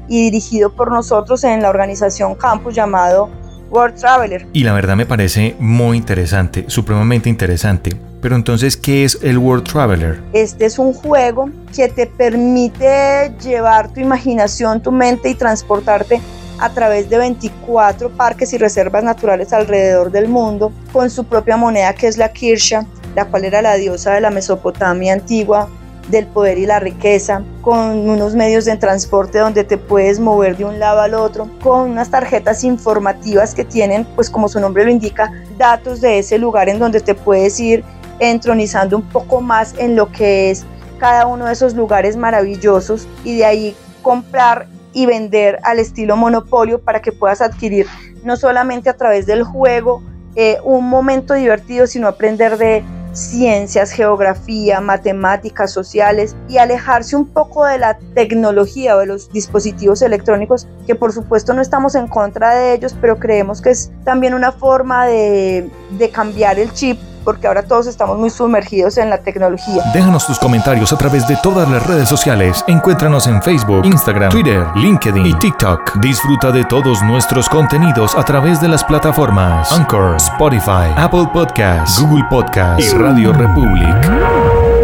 y 0.10 0.22
dirigido 0.24 0.76
por 0.76 0.92
nosotros 0.92 1.46
en 1.46 1.62
la 1.62 1.70
organización 1.70 2.36
Campus 2.36 2.76
llamado 2.76 3.30
World 3.70 3.96
Traveler. 4.00 4.48
Y 4.54 4.64
la 4.64 4.74
verdad 4.74 4.96
me 4.96 5.06
parece 5.06 5.56
muy 5.60 5.98
interesante, 5.98 6.66
supremamente 6.68 7.30
interesante. 7.30 7.92
Pero 8.22 8.36
entonces, 8.36 8.76
¿qué 8.76 9.04
es 9.04 9.20
el 9.22 9.38
World 9.38 9.66
Traveler? 9.66 10.20
Este 10.34 10.66
es 10.66 10.80
un 10.80 10.94
juego 10.94 11.50
que 11.76 11.90
te 11.90 12.08
permite 12.08 13.32
llevar 13.40 13.94
tu 13.94 14.00
imaginación, 14.00 14.82
tu 14.82 14.92
mente 14.92 15.30
y 15.30 15.36
transportarte 15.36 16.20
a 16.58 16.70
través 16.70 17.10
de 17.10 17.18
24 17.18 18.10
parques 18.10 18.54
y 18.54 18.58
reservas 18.58 19.04
naturales 19.04 19.54
alrededor 19.54 20.12
del 20.12 20.28
mundo, 20.28 20.72
con 20.92 21.10
su 21.10 21.26
propia 21.26 21.58
moneda 21.58 21.94
que 21.94 22.08
es 22.08 22.18
la 22.18 22.32
Kirsha, 22.32 22.86
la 23.16 23.26
cual 23.26 23.46
era 23.46 23.62
la 23.62 23.76
diosa 23.76 24.14
de 24.14 24.22
la 24.22 24.30
Mesopotamia 24.30 25.14
antigua, 25.14 25.70
del 26.10 26.28
poder 26.28 26.58
y 26.58 26.66
la 26.66 26.80
riqueza, 26.80 27.44
con 27.62 28.10
unos 28.10 28.36
medios 28.36 28.66
de 28.66 28.78
transporte 28.78 29.40
donde 29.40 29.64
te 29.64 29.78
puedes 29.78 30.20
mover 30.20 30.58
de 30.58 30.66
un 30.66 30.80
lado 30.80 31.02
al 31.02 31.14
otro, 31.14 31.50
con 31.62 31.92
unas 31.92 32.10
tarjetas 32.10 32.64
informativas 32.64 33.56
que 33.56 33.66
tienen, 33.66 34.06
pues 34.16 34.30
como 34.30 34.48
su 34.48 34.60
nombre 34.60 34.86
lo 34.86 34.92
indica, 34.92 35.32
datos 35.58 36.02
de 36.02 36.20
ese 36.20 36.38
lugar 36.38 36.70
en 36.70 36.80
donde 36.80 37.00
te 37.00 37.16
puedes 37.16 37.60
ir 37.60 37.84
entronizando 38.20 38.98
un 38.98 39.04
poco 39.04 39.42
más 39.42 39.74
en 39.78 39.96
lo 39.96 40.12
que 40.12 40.52
es 40.52 40.66
cada 41.00 41.26
uno 41.26 41.46
de 41.46 41.54
esos 41.54 41.74
lugares 41.74 42.16
maravillosos 42.16 43.08
y 43.24 43.38
de 43.38 43.46
ahí 43.46 43.76
comprar 44.02 44.68
y 44.94 45.06
vender 45.06 45.60
al 45.64 45.80
estilo 45.80 46.16
monopolio 46.16 46.80
para 46.80 47.02
que 47.02 47.12
puedas 47.12 47.42
adquirir 47.42 47.88
no 48.24 48.38
solamente 48.38 48.90
a 48.90 48.96
través 48.96 49.26
del 49.26 49.44
juego 49.44 50.02
eh, 50.36 50.58
un 50.64 50.90
momento 50.90 51.34
divertido, 51.34 51.88
sino 51.88 52.08
aprender 52.08 52.58
de 52.58 52.84
ciencias, 53.16 53.92
geografía, 53.92 54.82
matemáticas, 54.82 55.72
sociales 55.72 56.36
y 56.48 56.58
alejarse 56.58 57.16
un 57.16 57.26
poco 57.26 57.66
de 57.66 57.78
la 57.78 57.98
tecnología 58.14 58.96
o 58.96 59.00
de 59.00 59.06
los 59.08 59.32
dispositivos 59.32 60.02
electrónicos, 60.02 60.68
que 60.86 60.96
por 60.96 61.14
supuesto 61.14 61.54
no 61.54 61.62
estamos 61.62 61.96
en 61.96 62.08
contra 62.08 62.56
de 62.56 62.74
ellos, 62.74 62.96
pero 63.00 63.18
creemos 63.18 63.62
que 63.62 63.72
es 63.72 63.92
también 64.04 64.34
una 64.34 64.52
forma 64.52 65.06
de, 65.06 65.70
de 65.98 66.10
cambiar 66.10 66.60
el 66.60 66.72
chip 66.74 67.00
porque 67.26 67.48
ahora 67.48 67.64
todos 67.64 67.88
estamos 67.88 68.18
muy 68.18 68.30
sumergidos 68.30 68.98
en 68.98 69.10
la 69.10 69.18
tecnología. 69.18 69.84
Déjanos 69.94 70.26
tus 70.26 70.40
comentarios 70.40 70.94
a 70.94 70.98
través 70.98 71.28
de 71.28 71.36
todas 71.44 71.70
las 71.70 71.86
redes 71.86 72.08
sociales. 72.08 72.64
Encuéntranos 72.68 73.28
en 73.28 73.42
Facebook, 73.42 73.86
Instagram, 73.86 74.32
Twitter, 74.32 74.66
LinkedIn 74.76 75.26
y 75.26 75.34
TikTok. 75.34 75.96
Disfruta 76.00 76.52
de 76.52 76.64
todos 76.64 77.02
nuestros 77.04 77.50
contenidos 77.50 78.16
a 78.16 78.24
través 78.24 78.62
de 78.62 78.70
las 78.70 78.84
plataformas 78.84 79.72
Anchor, 79.72 80.16
Spotify, 80.18 80.94
Apple 80.96 81.28
Podcasts, 81.34 82.00
Google 82.00 82.26
Podcasts 82.30 82.86
y 82.86 82.98
Radio 82.98 83.34
Republic. 83.34 83.96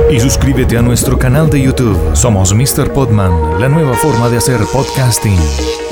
Y 0.09 0.19
suscríbete 0.19 0.77
a 0.77 0.81
nuestro 0.81 1.17
canal 1.17 1.49
de 1.49 1.61
YouTube. 1.61 2.15
Somos 2.15 2.53
Mr. 2.53 2.91
Podman, 2.91 3.59
la 3.59 3.69
nueva 3.69 3.93
forma 3.93 4.29
de 4.29 4.37
hacer 4.37 4.59
podcasting. 4.73 5.90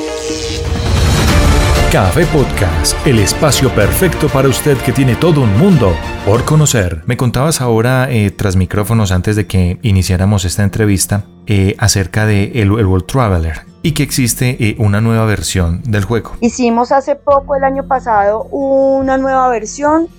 Café 1.91 2.23
Podcast, 2.27 2.95
el 3.07 3.17
espacio 3.17 3.73
perfecto 3.73 4.29
para 4.29 4.47
usted 4.47 4.77
que 4.77 4.91
tiene 4.91 5.15
todo 5.15 5.41
un 5.41 5.57
mundo 5.57 5.95
por 6.23 6.45
conocer. 6.45 7.01
Me 7.07 7.17
contabas 7.17 7.61
ahora 7.61 8.11
eh, 8.11 8.29
tras 8.29 8.55
micrófonos 8.55 9.11
antes 9.11 9.35
de 9.35 9.47
que 9.47 9.79
iniciáramos 9.81 10.45
esta 10.45 10.61
entrevista 10.61 11.23
eh, 11.47 11.73
acerca 11.79 12.27
de 12.27 12.51
el, 12.61 12.71
World 12.71 13.07
Traveler 13.07 13.61
y 13.81 13.93
que 13.93 14.03
existe 14.03 14.55
eh, 14.59 14.75
una 14.77 15.01
nueva 15.01 15.25
versión 15.25 15.81
del 15.81 16.05
juego. 16.05 16.33
Hicimos 16.41 16.91
hace 16.91 17.15
poco, 17.15 17.55
el 17.55 17.63
año 17.63 17.87
pasado, 17.87 18.43
una 18.51 19.17
nueva 19.17 19.49
versión 19.49 20.09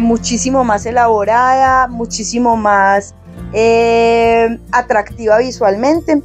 muchísimo 0.00 0.64
más 0.64 0.86
elaborada, 0.86 1.88
muchísimo 1.88 2.56
más 2.56 3.14
atractiva 4.70 5.36
visualmente, 5.36 6.22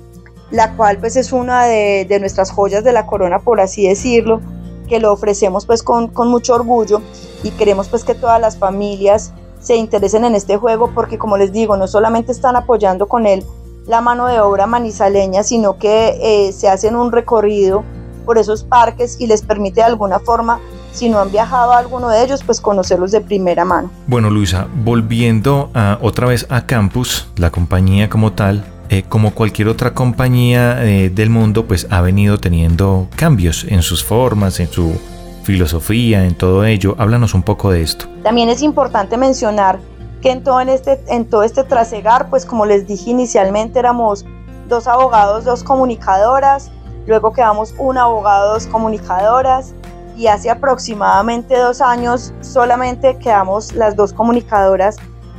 la 0.49 0.71
cual 0.77 0.97
pues 0.99 1.17
es 1.17 1.33
una 1.33 1.65
de, 1.65 2.05
de 2.07 2.21
nuestras 2.21 2.51
joyas 2.51 2.85
de 2.85 2.93
la 2.93 3.05
corona, 3.05 3.39
por 3.39 3.59
así 3.59 3.85
decirlo 3.85 4.39
que 4.87 4.99
lo 4.99 5.11
ofrecemos 5.11 5.65
pues 5.65 5.83
con, 5.83 6.07
con 6.07 6.29
mucho 6.29 6.55
orgullo 6.55 7.01
y 7.43 7.51
queremos 7.51 7.87
pues 7.87 8.03
que 8.03 8.15
todas 8.15 8.41
las 8.41 8.57
familias 8.57 9.33
se 9.59 9.75
interesen 9.75 10.25
en 10.25 10.35
este 10.35 10.57
juego 10.57 10.91
porque 10.93 11.17
como 11.17 11.37
les 11.37 11.51
digo, 11.51 11.77
no 11.77 11.87
solamente 11.87 12.31
están 12.31 12.55
apoyando 12.55 13.07
con 13.07 13.27
él 13.27 13.43
la 13.87 14.01
mano 14.01 14.27
de 14.27 14.39
obra 14.39 14.67
manizaleña, 14.67 15.43
sino 15.43 15.77
que 15.77 16.17
eh, 16.21 16.51
se 16.51 16.67
hacen 16.67 16.95
un 16.95 17.11
recorrido 17.11 17.83
por 18.25 18.37
esos 18.37 18.63
parques 18.63 19.19
y 19.19 19.27
les 19.27 19.41
permite 19.41 19.79
de 19.79 19.85
alguna 19.85 20.19
forma, 20.19 20.59
si 20.91 21.07
no 21.07 21.19
han 21.19 21.31
viajado 21.31 21.71
a 21.71 21.77
alguno 21.77 22.09
de 22.09 22.21
ellos, 22.23 22.43
pues 22.43 22.59
conocerlos 22.59 23.11
de 23.11 23.21
primera 23.21 23.63
mano. 23.63 23.89
Bueno, 24.05 24.29
Luisa, 24.29 24.67
volviendo 24.83 25.69
a, 25.73 25.97
otra 26.01 26.27
vez 26.27 26.45
a 26.49 26.65
Campus, 26.65 27.29
la 27.37 27.51
compañía 27.51 28.09
como 28.09 28.33
tal, 28.33 28.65
eh, 28.89 29.03
como 29.07 29.31
cualquier 29.31 29.67
otra 29.67 29.93
compañía 29.93 30.83
eh, 30.85 31.09
del 31.09 31.29
mundo, 31.29 31.65
pues 31.65 31.87
ha 31.89 32.01
venido 32.01 32.37
teniendo 32.37 33.07
cambios 33.15 33.65
en 33.67 33.81
sus 33.81 34.03
formas, 34.03 34.59
en 34.59 34.67
su 34.67 34.99
filosofía, 35.43 36.25
en 36.25 36.35
todo 36.35 36.65
ello. 36.65 36.95
Háblanos 36.97 37.33
un 37.33 37.43
poco 37.43 37.71
de 37.71 37.81
esto. 37.81 38.05
También 38.23 38.49
es 38.49 38.61
importante 38.61 39.17
mencionar 39.17 39.79
que 40.21 40.31
en 40.31 40.43
todo, 40.43 40.61
en 40.61 40.69
este, 40.69 40.99
en 41.07 41.25
todo 41.25 41.43
este 41.43 41.63
trasegar, 41.63 42.29
pues 42.29 42.45
como 42.45 42.65
les 42.65 42.87
dije 42.87 43.11
inicialmente, 43.11 43.79
éramos 43.79 44.25
dos 44.67 44.87
abogados, 44.87 45.45
dos 45.45 45.63
comunicadoras, 45.63 46.71
luego 47.05 47.33
quedamos 47.33 47.73
un 47.77 47.97
abogado, 47.97 48.53
dos 48.53 48.67
comunicadoras, 48.67 49.73
y 50.17 50.27
hace 50.27 50.49
aproximadamente 50.49 51.57
dos 51.57 51.79
años 51.79 52.33
solamente 52.41 53.17
quedamos 53.19 53.73
las 53.73 53.95
dos 53.95 54.13
comunicadoras 54.13 54.97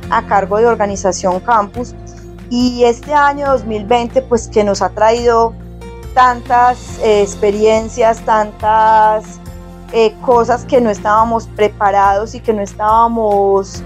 a 0.09 0.25
cargo 0.25 0.57
de 0.57 0.65
Organización 0.67 1.39
Campus 1.41 1.93
y 2.49 2.83
este 2.83 3.13
año 3.13 3.47
2020, 3.51 4.23
pues 4.23 4.47
que 4.47 4.63
nos 4.63 4.81
ha 4.81 4.89
traído 4.89 5.53
tantas 6.13 6.97
eh, 6.99 7.21
experiencias, 7.21 8.19
tantas 8.25 9.39
eh, 9.93 10.13
cosas 10.25 10.65
que 10.65 10.81
no 10.81 10.89
estábamos 10.89 11.47
preparados 11.55 12.33
y 12.33 12.39
que 12.39 12.53
no 12.53 12.61
estábamos 12.61 13.83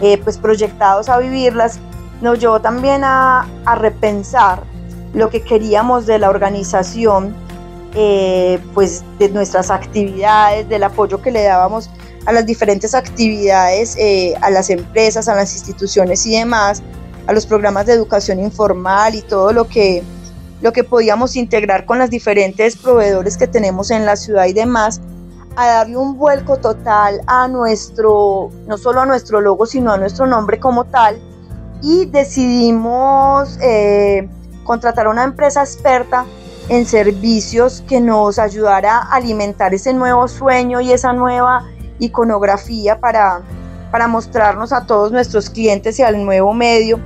eh, 0.00 0.18
pues 0.22 0.38
proyectados 0.38 1.08
a 1.08 1.18
vivirlas, 1.18 1.78
nos 2.20 2.38
llevó 2.38 2.60
también 2.60 3.04
a, 3.04 3.48
a 3.64 3.74
repensar 3.76 4.62
lo 5.14 5.30
que 5.30 5.42
queríamos 5.42 6.06
de 6.06 6.18
la 6.18 6.30
organización, 6.30 7.34
pues 8.74 9.02
de 9.18 9.28
nuestras 9.30 9.68
actividades, 9.68 10.68
del 10.68 10.84
apoyo 10.84 11.20
que 11.20 11.32
le 11.32 11.42
dábamos 11.42 11.90
a 12.26 12.32
las 12.32 12.46
diferentes 12.46 12.94
actividades, 12.94 13.96
a 14.40 14.50
las 14.50 14.70
empresas, 14.70 15.26
a 15.26 15.34
las 15.34 15.52
instituciones 15.52 16.24
y 16.26 16.36
demás, 16.38 16.80
a 17.30 17.32
los 17.32 17.46
programas 17.46 17.86
de 17.86 17.92
educación 17.92 18.40
informal 18.40 19.14
y 19.14 19.22
todo 19.22 19.52
lo 19.52 19.68
que, 19.68 20.02
lo 20.62 20.72
que 20.72 20.82
podíamos 20.82 21.36
integrar 21.36 21.86
con 21.86 22.00
las 22.00 22.10
diferentes 22.10 22.76
proveedores 22.76 23.36
que 23.36 23.46
tenemos 23.46 23.92
en 23.92 24.04
la 24.04 24.16
ciudad 24.16 24.46
y 24.46 24.52
demás, 24.52 25.00
a 25.54 25.68
darle 25.68 25.96
un 25.96 26.18
vuelco 26.18 26.56
total 26.56 27.20
a 27.28 27.46
nuestro, 27.46 28.50
no 28.66 28.76
solo 28.76 29.02
a 29.02 29.06
nuestro 29.06 29.40
logo, 29.40 29.64
sino 29.64 29.92
a 29.92 29.96
nuestro 29.96 30.26
nombre 30.26 30.58
como 30.58 30.86
tal. 30.86 31.20
Y 31.82 32.06
decidimos 32.06 33.56
eh, 33.62 34.28
contratar 34.64 35.06
a 35.06 35.10
una 35.10 35.22
empresa 35.22 35.62
experta 35.62 36.26
en 36.68 36.84
servicios 36.84 37.84
que 37.86 38.00
nos 38.00 38.40
ayudara 38.40 38.96
a 38.96 39.14
alimentar 39.14 39.72
ese 39.72 39.92
nuevo 39.92 40.26
sueño 40.26 40.80
y 40.80 40.90
esa 40.90 41.12
nueva 41.12 41.64
iconografía 42.00 42.98
para, 42.98 43.42
para 43.92 44.08
mostrarnos 44.08 44.72
a 44.72 44.84
todos 44.84 45.12
nuestros 45.12 45.48
clientes 45.48 45.96
y 46.00 46.02
al 46.02 46.24
nuevo 46.24 46.52
medio 46.54 46.98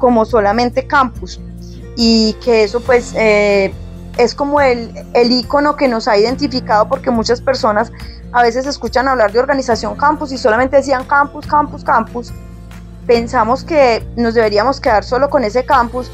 como 0.00 0.24
solamente 0.24 0.88
campus 0.88 1.40
y 1.96 2.32
que 2.44 2.64
eso 2.64 2.80
pues 2.80 3.14
eh, 3.16 3.72
es 4.18 4.34
como 4.34 4.60
el, 4.60 4.92
el 5.14 5.30
icono 5.30 5.76
que 5.76 5.86
nos 5.86 6.08
ha 6.08 6.16
identificado 6.16 6.88
porque 6.88 7.10
muchas 7.10 7.40
personas 7.40 7.92
a 8.32 8.42
veces 8.42 8.66
escuchan 8.66 9.08
hablar 9.08 9.32
de 9.32 9.38
organización 9.38 9.96
campus 9.96 10.32
y 10.32 10.38
solamente 10.38 10.76
decían 10.76 11.04
campus, 11.04 11.46
campus, 11.46 11.84
campus. 11.84 12.32
Pensamos 13.06 13.64
que 13.64 14.06
nos 14.16 14.34
deberíamos 14.34 14.80
quedar 14.80 15.04
solo 15.04 15.30
con 15.30 15.42
ese 15.42 15.64
campus, 15.64 16.10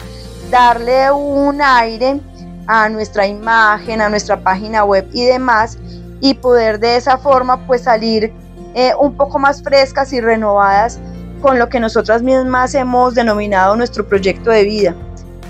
darle 0.50 1.11
un 1.11 1.61
aire 1.61 2.21
a 2.66 2.88
nuestra 2.88 3.26
imagen, 3.26 4.00
a 4.00 4.09
nuestra 4.09 4.43
página 4.43 4.85
web 4.85 5.07
y 5.12 5.25
demás 5.25 5.78
y 6.21 6.35
poder 6.35 6.81
de 6.81 6.97
esa 6.97 7.19
forma 7.19 7.66
pues 7.66 7.83
salir 7.83 8.33
eh, 8.75 8.93
un 8.99 9.16
poco 9.16 9.38
más 9.38 9.62
frescas 9.62 10.12
y 10.12 10.21
renovadas 10.21 10.99
con 11.47 11.61
lo 11.61 11.69
que 11.69 11.79
nosotras 11.79 12.23
mismas 12.23 12.75
hemos 12.75 13.15
denominado 13.15 13.76
nuestro 13.76 14.05
proyecto 14.05 14.50
de 14.50 14.65
vida. 14.65 14.97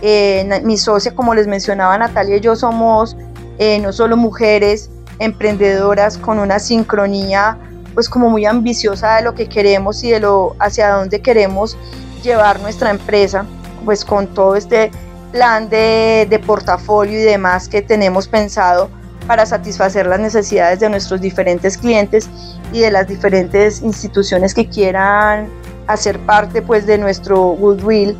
Eh, 0.02 0.60
mi 0.62 0.76
socia, 0.76 1.14
como 1.14 1.34
les 1.34 1.46
mencionaba 1.46 1.96
Natalia 1.96 2.36
y 2.36 2.40
yo, 2.40 2.54
somos 2.54 3.16
eh, 3.56 3.78
no 3.78 3.94
solo 3.94 4.14
mujeres 4.18 4.90
emprendedoras 5.20 6.18
con 6.18 6.38
una 6.38 6.58
sincronía 6.58 7.56
pues 7.94 8.10
como 8.10 8.28
muy 8.28 8.44
ambiciosa 8.44 9.16
de 9.16 9.22
lo 9.22 9.34
que 9.34 9.48
queremos 9.48 10.04
y 10.04 10.10
de 10.10 10.20
lo 10.20 10.54
hacia 10.58 10.90
dónde 10.90 11.22
queremos 11.22 11.78
llevar 12.22 12.60
nuestra 12.60 12.90
empresa, 12.90 13.46
pues 13.86 14.04
con 14.04 14.26
todo 14.26 14.54
este 14.54 14.90
plan 15.32 15.70
de, 15.70 16.26
de 16.28 16.38
portafolio 16.40 17.18
y 17.18 17.22
demás 17.22 17.70
que 17.70 17.80
tenemos 17.80 18.28
pensado 18.28 18.90
para 19.26 19.46
satisfacer 19.46 20.06
las 20.06 20.20
necesidades 20.20 20.78
de 20.78 20.90
nuestros 20.90 21.22
diferentes 21.22 21.78
clientes 21.78 22.28
y 22.70 22.80
de 22.80 22.90
las 22.90 23.08
diferentes 23.08 23.80
instituciones 23.80 24.52
que 24.52 24.68
quieran 24.68 25.48
hacer 25.86 26.18
parte 26.20 26.62
pues 26.62 26.86
de 26.86 26.98
nuestro 26.98 27.40
goodwill. 27.40 28.16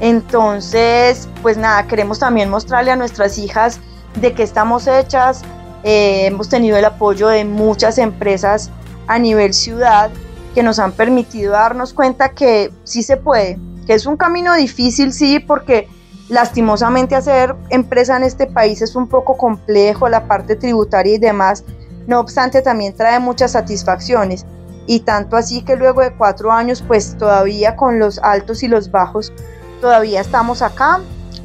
Entonces, 0.00 1.28
pues 1.42 1.56
nada, 1.56 1.86
queremos 1.86 2.18
también 2.18 2.50
mostrarle 2.50 2.90
a 2.90 2.96
nuestras 2.96 3.38
hijas 3.38 3.80
de 4.20 4.32
que 4.32 4.42
estamos 4.42 4.86
hechas. 4.86 5.42
Eh, 5.82 6.26
hemos 6.26 6.48
tenido 6.48 6.76
el 6.76 6.84
apoyo 6.84 7.28
de 7.28 7.44
muchas 7.44 7.98
empresas 7.98 8.70
a 9.06 9.18
nivel 9.18 9.54
ciudad 9.54 10.10
que 10.54 10.62
nos 10.62 10.78
han 10.78 10.92
permitido 10.92 11.52
darnos 11.52 11.92
cuenta 11.92 12.30
que 12.30 12.72
sí 12.84 13.02
se 13.02 13.16
puede, 13.16 13.58
que 13.86 13.94
es 13.94 14.06
un 14.06 14.16
camino 14.16 14.54
difícil, 14.54 15.12
sí, 15.12 15.38
porque 15.38 15.88
lastimosamente 16.28 17.14
hacer 17.14 17.54
empresa 17.70 18.16
en 18.16 18.24
este 18.24 18.46
país 18.46 18.82
es 18.82 18.96
un 18.96 19.08
poco 19.08 19.36
complejo, 19.36 20.08
la 20.08 20.26
parte 20.26 20.56
tributaria 20.56 21.14
y 21.14 21.18
demás, 21.18 21.64
no 22.06 22.20
obstante 22.20 22.62
también 22.62 22.94
trae 22.94 23.18
muchas 23.18 23.52
satisfacciones 23.52 24.44
y 24.88 25.00
tanto 25.00 25.36
así 25.36 25.62
que 25.62 25.76
luego 25.76 26.00
de 26.00 26.12
cuatro 26.14 26.50
años 26.50 26.82
pues 26.84 27.16
todavía 27.16 27.76
con 27.76 28.00
los 28.00 28.18
altos 28.18 28.62
y 28.64 28.68
los 28.68 28.90
bajos 28.90 29.32
todavía 29.80 30.20
estamos 30.20 30.62
acá 30.62 31.00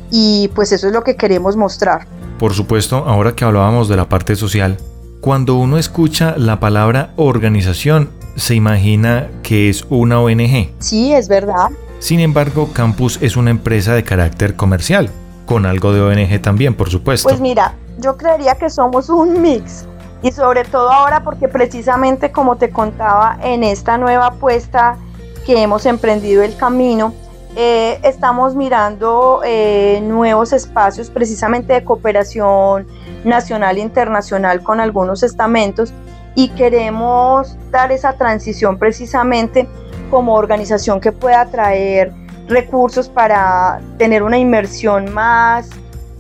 y 0.10 0.50
pues 0.56 0.72
eso 0.72 0.88
es 0.88 0.94
lo 0.94 1.04
que 1.04 1.16
queremos 1.16 1.56
mostrar. 1.56 2.08
Por 2.40 2.54
supuesto, 2.54 2.98
ahora 3.06 3.36
que 3.36 3.46
hablábamos 3.46 3.90
de 3.90 3.98
la 3.98 4.10
parte 4.10 4.36
social, 4.36 4.78
cuando 5.22 5.56
uno 5.56 5.78
escucha 5.78 6.36
la 6.38 6.60
palabra 6.60 7.14
organización, 7.18 8.10
se 8.36 8.56
imagina 8.56 9.30
que 9.44 9.70
es 9.70 9.86
una 9.90 10.20
ONG. 10.20 10.72
Sí, 10.80 11.14
es 11.14 11.28
verdad. 11.28 11.70
Sin 12.00 12.20
embargo, 12.20 12.70
Campus 12.74 13.20
es 13.22 13.38
una 13.38 13.52
empresa 13.52 13.94
de 13.94 14.04
carácter 14.04 14.56
comercial, 14.56 15.10
con 15.46 15.66
algo 15.66 15.94
de 15.94 16.02
ONG 16.02 16.42
también, 16.42 16.76
por 16.76 16.90
supuesto. 16.90 17.28
Pues 17.28 17.40
mira, 17.40 17.76
yo 18.00 18.18
creería 18.18 18.56
que 18.56 18.70
somos 18.70 19.10
un 19.10 19.42
mix. 19.42 19.86
Y 20.24 20.32
sobre 20.32 20.64
todo 20.64 20.90
ahora 20.90 21.22
porque 21.24 21.50
precisamente 21.50 22.32
como 22.32 22.56
te 22.56 22.70
contaba 22.70 23.38
en 23.44 23.62
esta 23.62 23.98
nueva 23.98 24.28
apuesta 24.28 24.98
que 25.46 25.62
hemos 25.62 25.86
emprendido 25.86 26.42
el 26.44 26.56
camino, 26.56 27.14
eh, 27.58 28.00
estamos 28.04 28.56
mirando 28.56 29.42
eh, 29.46 30.00
nuevos 30.02 30.54
espacios 30.54 31.10
precisamente 31.10 31.74
de 31.74 31.84
cooperación 31.84 32.88
nacional 33.26 33.78
e 33.78 33.82
internacional 33.82 34.64
con 34.64 34.80
algunos 34.80 35.24
estamentos 35.24 35.94
y 36.36 36.50
queremos 36.50 37.58
dar 37.70 37.92
esa 37.92 38.14
transición 38.14 38.80
precisamente 38.80 39.68
como 40.10 40.36
organización 40.36 41.02
que 41.02 41.12
pueda 41.12 41.46
traer 41.48 42.14
recursos 42.48 43.10
para 43.10 43.82
tener 43.98 44.24
una 44.24 44.38
inmersión 44.38 45.14
más, 45.14 45.70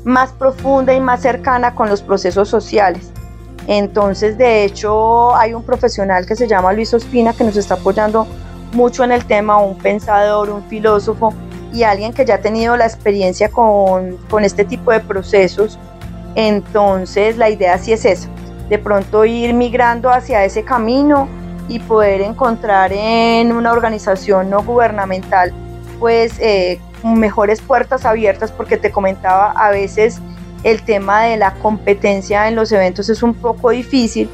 más 0.03 0.33
profunda 0.33 0.93
y 0.93 0.99
más 0.99 1.21
cercana 1.21 1.73
con 1.73 1.89
los 1.89 2.01
procesos 2.01 2.49
sociales. 2.49 3.13
Entonces, 3.67 4.37
de 4.37 4.65
hecho, 4.65 5.35
hay 5.35 5.53
un 5.53 5.63
profesional 5.63 6.25
que 6.25 6.35
se 6.35 6.47
llama 6.47 6.73
Luis 6.73 6.93
Ospina 6.93 7.33
que 7.33 7.43
nos 7.43 7.55
está 7.55 7.75
apoyando 7.75 8.27
mucho 8.73 9.03
en 9.03 9.11
el 9.11 9.25
tema, 9.25 9.57
un 9.57 9.77
pensador, 9.77 10.49
un 10.49 10.63
filósofo 10.63 11.33
y 11.73 11.83
alguien 11.83 12.13
que 12.13 12.25
ya 12.25 12.35
ha 12.35 12.39
tenido 12.39 12.75
la 12.75 12.85
experiencia 12.85 13.49
con, 13.49 14.17
este 14.41 14.65
tipo 14.65 14.91
de 14.91 14.99
procesos. 14.99 15.79
Entonces 16.35 17.37
la 17.37 17.49
idea 17.49 17.77
sí 17.77 17.93
es 17.93 18.05
esa, 18.05 18.27
de 18.69 18.79
pronto 18.79 19.23
ir 19.25 19.53
migrando 19.53 20.09
hacia 20.09 20.43
ese 20.43 20.63
camino 20.63 21.27
y 21.67 21.79
poder 21.79 22.21
encontrar 22.21 22.91
en 22.91 23.51
una 23.51 23.71
organización 23.71 24.49
no 24.49 24.63
gubernamental 24.63 25.53
pues 25.99 26.37
eh, 26.39 26.81
mejores 27.03 27.61
puertas 27.61 28.03
abiertas 28.05 28.51
porque 28.51 28.75
te 28.77 28.91
comentaba 28.91 29.51
a 29.51 29.69
veces 29.69 30.19
el 30.63 30.83
tema 30.83 31.23
de 31.23 31.37
la 31.37 31.53
competencia 31.55 32.47
en 32.47 32.55
los 32.55 32.71
eventos 32.71 33.09
es 33.09 33.21
un 33.23 33.33
poco 33.33 33.69
difícil 33.69 34.29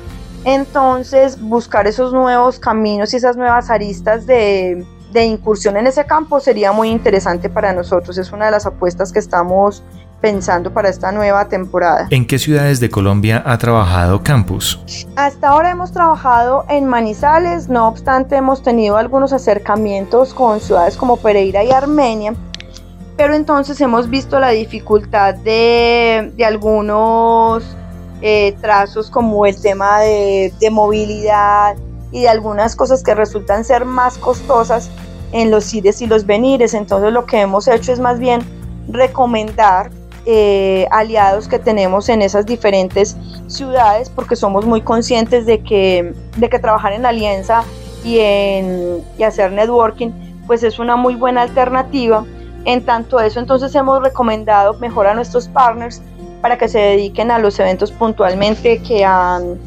entonces, 0.45 1.39
buscar 1.39 1.87
esos 1.87 2.13
nuevos 2.13 2.59
caminos 2.59 3.13
y 3.13 3.17
esas 3.17 3.35
nuevas 3.35 3.69
aristas 3.69 4.25
de, 4.25 4.85
incursión 5.13 5.75
en 5.75 5.87
ese 5.87 6.05
campo 6.05 6.39
sería 6.39 6.71
muy 6.71 6.89
interesante 6.89 7.49
para 7.49 7.73
nosotros. 7.73 8.17
Es 8.17 8.31
una 8.31 8.45
de 8.45 8.51
las 8.51 8.65
apuestas 8.65 9.11
que 9.11 9.19
estamos 9.19 9.83
pensando 10.21 10.73
para 10.73 10.89
esta 10.89 11.11
nueva 11.11 11.47
temporada. 11.47 12.07
¿En 12.09 12.25
qué 12.25 12.39
ciudades 12.39 12.79
de 12.79 12.89
Colombia 12.89 13.41
ha 13.45 13.57
trabajado 13.57 14.21
Campus? 14.21 15.07
Hasta 15.15 15.49
ahora 15.49 15.71
hemos 15.71 15.91
trabajado 15.91 16.65
en 16.67 16.85
Manizales, 16.85 17.69
no 17.69 17.87
obstante 17.87 18.35
hemos 18.35 18.61
tenido 18.61 18.97
algunos 18.97 19.31
acercamientos 19.31 20.33
con 20.33 20.59
ciudades 20.59 20.97
como 20.97 21.17
Pereira 21.17 21.63
y 21.63 21.71
Armenia, 21.71 22.33
pero 23.19 23.35
entonces 23.35 23.81
hemos 23.81 24.09
visto 24.09 24.39
la 24.39 24.51
dificultad 24.51 25.35
de, 25.35 26.31
de 26.37 26.45
algunos 26.45 27.65
eh, 28.21 28.55
trazos 28.61 29.11
como 29.11 29.45
el 29.45 29.61
tema 29.61 29.99
de, 29.99 30.53
movilidad 30.71 31.75
y 32.13 32.21
de 32.21 32.29
algunas 32.29 32.77
cosas 32.77 33.03
que 33.03 33.13
resultan 33.13 33.65
ser 33.65 33.83
más 33.83 34.17
costosas 34.17 34.89
en 35.33 35.51
los 35.51 35.73
ires 35.73 36.01
y 36.01 36.07
los 36.07 36.25
venires. 36.25 36.73
Entonces 36.73 37.11
lo 37.11 37.25
que 37.25 37.41
hemos 37.41 37.67
hecho 37.67 37.91
es 37.91 37.99
más 37.99 38.19
bien 38.19 38.39
recomendar 38.87 39.91
eh, 40.25 40.87
aliados 40.89 41.49
que 41.49 41.59
tenemos 41.59 42.07
en 42.07 42.21
esas 42.21 42.45
diferentes 42.45 43.17
ciudades 43.47 44.09
porque 44.09 44.37
somos 44.37 44.65
muy 44.65 44.79
conscientes 44.79 45.45
de 45.45 45.61
que, 45.61 46.13
de 46.37 46.49
que 46.49 46.57
trabajar 46.57 46.93
en 46.93 47.05
alianza 47.05 47.65
y, 48.01 48.19
en, 48.19 49.03
y 49.17 49.23
hacer 49.23 49.51
networking 49.51 50.11
pues 50.47 50.63
es 50.63 50.79
una 50.79 50.95
muy 50.95 51.15
buena 51.15 51.41
alternativa. 51.41 52.25
En 52.65 52.85
tanto 52.85 53.19
eso 53.19 53.39
entonces 53.39 53.73
hemos 53.75 54.01
recomendado 54.01 54.73
mejor 54.79 55.07
a 55.07 55.13
nuestros 55.13 55.47
partners 55.47 56.01
para 56.41 56.57
que 56.57 56.67
se 56.67 56.79
dediquen 56.79 57.31
a 57.31 57.39
los 57.39 57.59
eventos 57.59 57.91
puntualmente 57.91 58.81
que 58.81 59.03
han, 59.03 59.57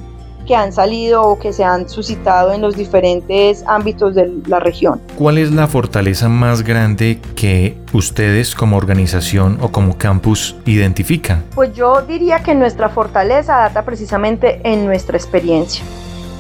que 0.46 0.54
han 0.54 0.72
salido 0.72 1.22
o 1.22 1.38
que 1.38 1.52
se 1.52 1.64
han 1.64 1.88
suscitado 1.88 2.52
en 2.52 2.60
los 2.60 2.76
diferentes 2.76 3.64
ámbitos 3.66 4.14
de 4.14 4.30
la 4.46 4.58
región. 4.58 5.00
¿Cuál 5.16 5.38
es 5.38 5.52
la 5.52 5.66
fortaleza 5.66 6.28
más 6.28 6.62
grande 6.62 7.20
que 7.34 7.78
ustedes 7.92 8.54
como 8.54 8.76
organización 8.76 9.58
o 9.60 9.70
como 9.70 9.98
campus 9.98 10.56
identifican? 10.64 11.44
Pues 11.54 11.74
yo 11.74 12.02
diría 12.02 12.42
que 12.42 12.54
nuestra 12.54 12.88
fortaleza 12.88 13.56
data 13.56 13.84
precisamente 13.84 14.60
en 14.64 14.86
nuestra 14.86 15.16
experiencia 15.16 15.84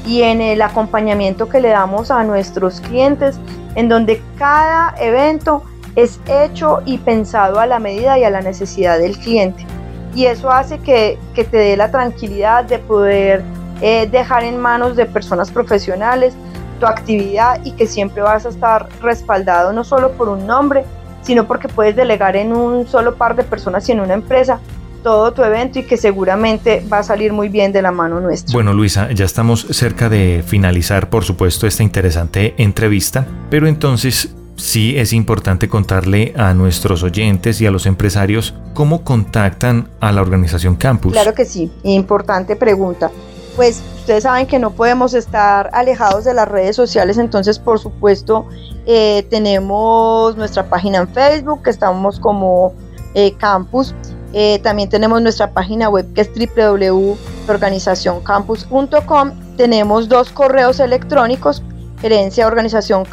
y 0.06 0.22
en 0.22 0.40
el 0.40 0.62
acompañamiento 0.62 1.48
que 1.48 1.60
le 1.60 1.68
damos 1.68 2.10
a 2.10 2.24
nuestros 2.24 2.80
clientes, 2.80 3.38
en 3.76 3.88
donde 3.88 4.20
cada 4.36 4.94
evento 4.98 5.62
es 5.96 6.20
hecho 6.26 6.80
y 6.84 6.98
pensado 6.98 7.60
a 7.60 7.66
la 7.66 7.78
medida 7.78 8.18
y 8.18 8.24
a 8.24 8.30
la 8.30 8.40
necesidad 8.40 8.98
del 8.98 9.16
cliente 9.18 9.66
y 10.14 10.26
eso 10.26 10.50
hace 10.50 10.78
que, 10.78 11.18
te 11.34 11.56
dé 11.56 11.76
la 11.76 11.90
tranquilidad 11.90 12.64
de 12.64 12.78
poder 12.78 13.42
eh, 13.80 14.08
dejar 14.10 14.44
en 14.44 14.60
manos 14.60 14.96
de 14.96 15.06
personas 15.06 15.50
profesionales 15.50 16.34
tu 16.80 16.86
actividad 16.86 17.64
y 17.64 17.72
que 17.72 17.86
siempre 17.86 18.22
vas 18.22 18.44
a 18.44 18.50
estar 18.50 18.88
respaldado 19.00 19.72
no 19.72 19.84
solo 19.84 20.12
por 20.12 20.28
un 20.28 20.46
nombre, 20.46 20.84
sino 21.22 21.46
porque 21.46 21.68
puedes 21.68 21.94
delegar 21.96 22.36
en 22.36 22.52
un 22.52 22.86
solo 22.86 23.14
par 23.14 23.36
de 23.36 23.44
personas 23.44 23.88
y 23.88 23.92
en 23.92 24.00
una 24.00 24.14
empresa 24.14 24.58
todo 25.02 25.32
tu 25.32 25.42
evento 25.42 25.80
y 25.80 25.84
que 25.84 25.96
seguramente 25.96 26.84
va 26.92 26.98
a 26.98 27.02
salir 27.02 27.32
muy 27.32 27.48
bien 27.48 27.72
de 27.72 27.82
la 27.82 27.90
mano 27.90 28.20
nuestra. 28.20 28.52
Bueno, 28.52 28.72
Luisa, 28.72 29.10
ya 29.10 29.24
estamos 29.24 29.66
cerca 29.70 30.08
de 30.08 30.44
finalizar, 30.46 31.10
por 31.10 31.24
supuesto, 31.24 31.66
esta 31.66 31.82
interesante 31.82 32.54
entrevista, 32.58 33.26
pero 33.50 33.66
entonces 33.66 34.32
sí 34.56 34.98
es 34.98 35.12
importante 35.12 35.68
contarle 35.68 36.32
a 36.36 36.54
nuestros 36.54 37.02
oyentes 37.02 37.60
y 37.60 37.66
a 37.66 37.70
los 37.70 37.86
empresarios 37.86 38.54
cómo 38.74 39.04
contactan 39.04 39.88
a 40.00 40.12
la 40.12 40.22
organización 40.22 40.76
Campus. 40.76 41.12
Claro 41.12 41.34
que 41.34 41.44
sí, 41.44 41.70
importante 41.82 42.56
pregunta. 42.56 43.10
Pues 43.56 43.82
ustedes 43.98 44.22
saben 44.22 44.46
que 44.46 44.58
no 44.58 44.70
podemos 44.70 45.12
estar 45.14 45.70
alejados 45.72 46.24
de 46.24 46.34
las 46.34 46.48
redes 46.48 46.74
sociales, 46.74 47.18
entonces 47.18 47.58
por 47.58 47.78
supuesto 47.78 48.48
eh, 48.86 49.26
tenemos 49.30 50.36
nuestra 50.36 50.68
página 50.68 50.98
en 50.98 51.08
Facebook, 51.08 51.62
que 51.62 51.70
estamos 51.70 52.18
como 52.18 52.74
eh, 53.14 53.34
Campus. 53.38 53.94
Eh, 54.32 54.58
también 54.62 54.88
tenemos 54.88 55.20
nuestra 55.20 55.52
página 55.52 55.90
web 55.90 56.10
que 56.14 56.22
es 56.22 56.30
www.organizacioncampus.com. 56.34 59.30
Tenemos 59.58 60.08
dos 60.08 60.30
correos 60.30 60.80
electrónicos, 60.80 61.62
gerencia 62.00 62.46
organización 62.46 63.04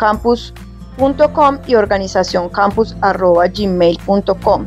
campus 1.33 1.67
y 1.67 1.75
organizacioncampus.gmail.com. 1.75 4.65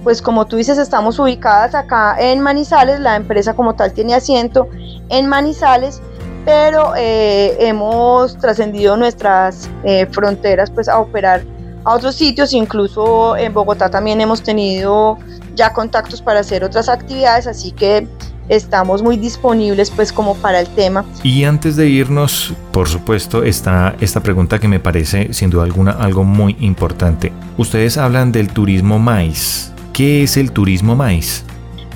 Pues 0.03 0.21
como 0.21 0.45
tú 0.45 0.57
dices, 0.57 0.77
estamos 0.77 1.17
ubicadas 1.19 1.73
acá 1.75 2.17
en 2.19 2.41
Manizales, 2.41 2.99
la 2.99 3.15
empresa 3.15 3.53
como 3.53 3.75
tal 3.75 3.93
tiene 3.93 4.15
asiento 4.15 4.67
en 5.09 5.27
Manizales, 5.27 6.01
pero 6.43 6.93
eh, 6.97 7.55
hemos 7.59 8.37
trascendido 8.37 8.97
nuestras 8.97 9.69
eh, 9.85 10.05
fronteras 10.07 10.69
pues 10.71 10.89
a 10.89 10.99
operar 10.99 11.45
a 11.85 11.95
otros 11.95 12.15
sitios, 12.15 12.51
incluso 12.53 13.37
en 13.37 13.53
Bogotá 13.53 13.89
también 13.89 14.19
hemos 14.19 14.41
tenido 14.41 15.17
ya 15.55 15.73
contactos 15.73 16.21
para 16.21 16.39
hacer 16.39 16.63
otras 16.63 16.89
actividades, 16.89 17.47
así 17.47 17.71
que 17.71 18.07
estamos 18.49 19.01
muy 19.01 19.17
disponibles 19.17 19.91
pues 19.91 20.11
como 20.11 20.35
para 20.35 20.59
el 20.59 20.67
tema. 20.67 21.05
Y 21.23 21.43
antes 21.43 21.75
de 21.75 21.87
irnos, 21.87 22.53
por 22.71 22.87
supuesto, 22.87 23.43
está 23.43 23.95
esta 23.99 24.21
pregunta 24.21 24.59
que 24.59 24.67
me 24.67 24.79
parece 24.79 25.33
sin 25.33 25.49
duda 25.49 25.63
alguna 25.63 25.91
algo 25.91 26.23
muy 26.23 26.55
importante. 26.59 27.31
Ustedes 27.57 27.97
hablan 27.97 28.31
del 28.31 28.49
turismo 28.49 28.99
maíz. 28.99 29.71
¿Qué 29.93 30.23
es 30.23 30.37
el 30.37 30.51
turismo 30.51 30.95
maíz? 30.95 31.43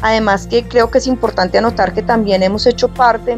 Además 0.02 0.48
que 0.48 0.64
creo 0.64 0.92
que 0.92 1.00
es 1.00 1.08
importante 1.08 1.58
anotar 1.58 1.94
que 1.94 2.04
también 2.04 2.44
hemos 2.44 2.68
hecho 2.68 2.88
parte 2.88 3.38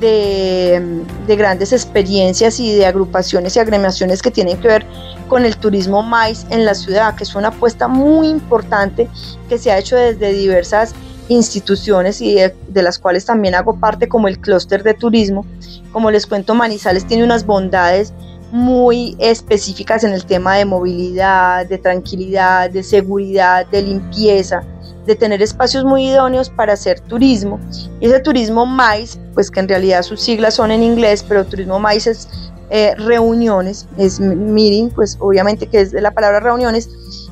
de, 0.00 1.04
de, 1.26 1.36
grandes 1.36 1.72
experiencias 1.72 2.58
y 2.60 2.74
de 2.74 2.86
agrupaciones 2.86 3.56
y 3.56 3.60
agremiaciones 3.60 4.20
que 4.20 4.30
tienen 4.30 4.58
que 4.58 4.68
ver 4.68 4.86
con 5.28 5.44
el 5.44 5.56
turismo 5.56 6.02
maíz 6.02 6.46
en 6.50 6.64
la 6.64 6.74
ciudad, 6.74 7.14
que 7.14 7.24
es 7.24 7.34
una 7.34 7.48
apuesta 7.48 7.88
muy 7.88 8.28
importante 8.28 9.08
que 9.48 9.58
se 9.58 9.70
ha 9.70 9.78
hecho 9.78 9.96
desde 9.96 10.32
diversas 10.32 10.94
instituciones 11.28 12.20
y 12.20 12.34
de, 12.34 12.82
las 12.82 12.98
cuales 12.98 13.24
también 13.24 13.54
hago 13.54 13.76
parte 13.78 14.08
como 14.08 14.28
el 14.28 14.38
clúster 14.38 14.82
de 14.82 14.94
turismo. 14.94 15.44
Como 15.92 16.10
les 16.10 16.26
cuento, 16.26 16.54
Manizales 16.54 17.06
tiene 17.06 17.24
unas 17.24 17.44
bondades 17.46 18.12
muy 18.52 19.16
específicas 19.18 20.04
en 20.04 20.12
el 20.12 20.24
tema 20.24 20.56
de 20.56 20.64
movilidad, 20.64 21.66
de 21.66 21.78
tranquilidad, 21.78 22.70
de 22.70 22.82
seguridad, 22.82 23.66
de 23.66 23.82
limpieza, 23.82 24.62
de 25.06 25.14
tener 25.14 25.40
espacios 25.40 25.84
muy 25.84 26.08
idóneos 26.08 26.50
para 26.50 26.72
hacer 26.72 27.00
turismo. 27.00 27.60
Y 28.00 28.06
ese 28.06 28.20
turismo 28.20 28.66
MICE, 28.66 29.18
pues 29.34 29.50
que 29.50 29.60
en 29.60 29.68
realidad 29.68 30.02
sus 30.02 30.20
siglas 30.20 30.54
son 30.54 30.70
en 30.70 30.82
inglés, 30.82 31.24
pero 31.26 31.44
turismo 31.44 31.78
MICE 31.78 32.10
es 32.10 32.28
eh, 32.70 32.94
reuniones, 32.96 33.86
es 33.96 34.18
meeting, 34.18 34.90
pues 34.90 35.16
obviamente 35.20 35.68
que 35.68 35.80
es 35.80 35.92
de 35.92 36.00
la 36.00 36.10
palabra 36.10 36.40
reuniones, 36.40 36.90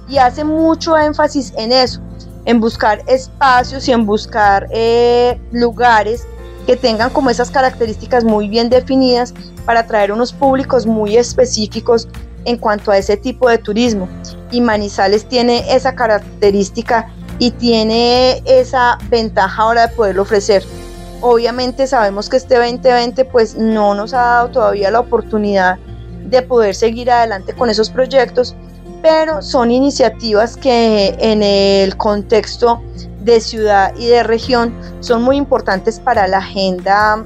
y 0.08 0.18
hace 0.18 0.44
mucho 0.44 0.96
énfasis 0.96 1.52
en 1.56 1.72
eso, 1.72 2.00
en 2.44 2.60
buscar 2.60 3.02
espacios 3.06 3.88
y 3.88 3.92
en 3.92 4.06
buscar 4.06 4.68
eh, 4.70 5.40
lugares 5.50 6.26
que 6.66 6.76
tengan 6.76 7.10
como 7.10 7.30
esas 7.30 7.50
características 7.50 8.24
muy 8.24 8.48
bien 8.48 8.70
definidas 8.70 9.34
para 9.64 9.80
atraer 9.80 10.12
unos 10.12 10.32
públicos 10.32 10.86
muy 10.86 11.16
específicos 11.16 12.08
en 12.44 12.58
cuanto 12.58 12.90
a 12.90 12.98
ese 12.98 13.16
tipo 13.16 13.48
de 13.48 13.58
turismo. 13.58 14.08
Y 14.50 14.60
Manizales 14.60 15.26
tiene 15.28 15.74
esa 15.74 15.94
característica 15.94 17.12
y 17.38 17.50
tiene 17.52 18.42
esa 18.44 18.98
ventaja 19.08 19.62
ahora 19.62 19.88
de 19.88 19.94
poderlo 19.94 20.22
ofrecer. 20.22 20.64
Obviamente 21.20 21.86
sabemos 21.86 22.28
que 22.28 22.36
este 22.36 22.56
2020 22.56 23.24
pues 23.26 23.56
no 23.56 23.94
nos 23.94 24.12
ha 24.12 24.18
dado 24.18 24.48
todavía 24.48 24.90
la 24.90 25.00
oportunidad 25.00 25.78
de 26.24 26.42
poder 26.42 26.74
seguir 26.74 27.10
adelante 27.10 27.54
con 27.54 27.70
esos 27.70 27.90
proyectos, 27.90 28.54
pero 29.02 29.42
son 29.42 29.70
iniciativas 29.70 30.56
que 30.56 31.14
en 31.18 31.42
el 31.42 31.96
contexto 31.96 32.82
de 33.20 33.40
ciudad 33.40 33.94
y 33.96 34.06
de 34.06 34.22
región 34.22 34.74
son 35.00 35.22
muy 35.22 35.36
importantes 35.36 35.98
para 35.98 36.28
la 36.28 36.38
agenda 36.38 37.24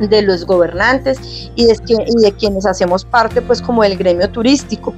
de 0.00 0.22
los 0.22 0.44
gobernantes 0.44 1.50
y 1.54 1.66
de, 1.66 1.76
y 1.88 2.22
de, 2.22 2.32
quienes 2.32 2.66
hacemos 2.66 3.04
parte 3.04 3.42
pues 3.42 3.62
como 3.62 3.82
del 3.82 3.96
gremio 3.96 4.28
turístico. 4.30 4.94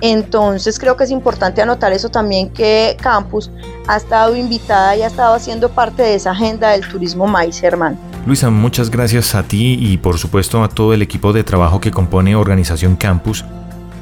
Entonces 0.00 0.78
creo 0.78 0.96
que 0.96 1.04
es 1.04 1.10
importante 1.10 1.62
anotar 1.62 1.92
eso 1.92 2.08
también 2.08 2.50
que 2.50 2.96
Campus 3.00 3.50
ha 3.86 3.96
estado 3.96 4.36
invitada 4.36 4.96
y 4.96 5.02
ha 5.02 5.06
estado 5.06 5.34
haciendo 5.34 5.68
parte 5.70 6.02
de 6.02 6.14
esa 6.14 6.32
agenda 6.32 6.70
del 6.70 6.86
turismo 6.88 7.26
maíz, 7.26 7.62
hermano. 7.62 7.96
Luisa, 8.26 8.50
muchas 8.50 8.90
gracias 8.90 9.34
a 9.34 9.42
ti 9.42 9.78
y 9.80 9.96
por 9.96 10.18
supuesto 10.18 10.62
a 10.62 10.68
todo 10.68 10.92
el 10.92 11.02
equipo 11.02 11.32
de 11.32 11.42
trabajo 11.42 11.80
que 11.80 11.90
compone 11.90 12.36
Organización 12.36 12.96
Campus 12.96 13.44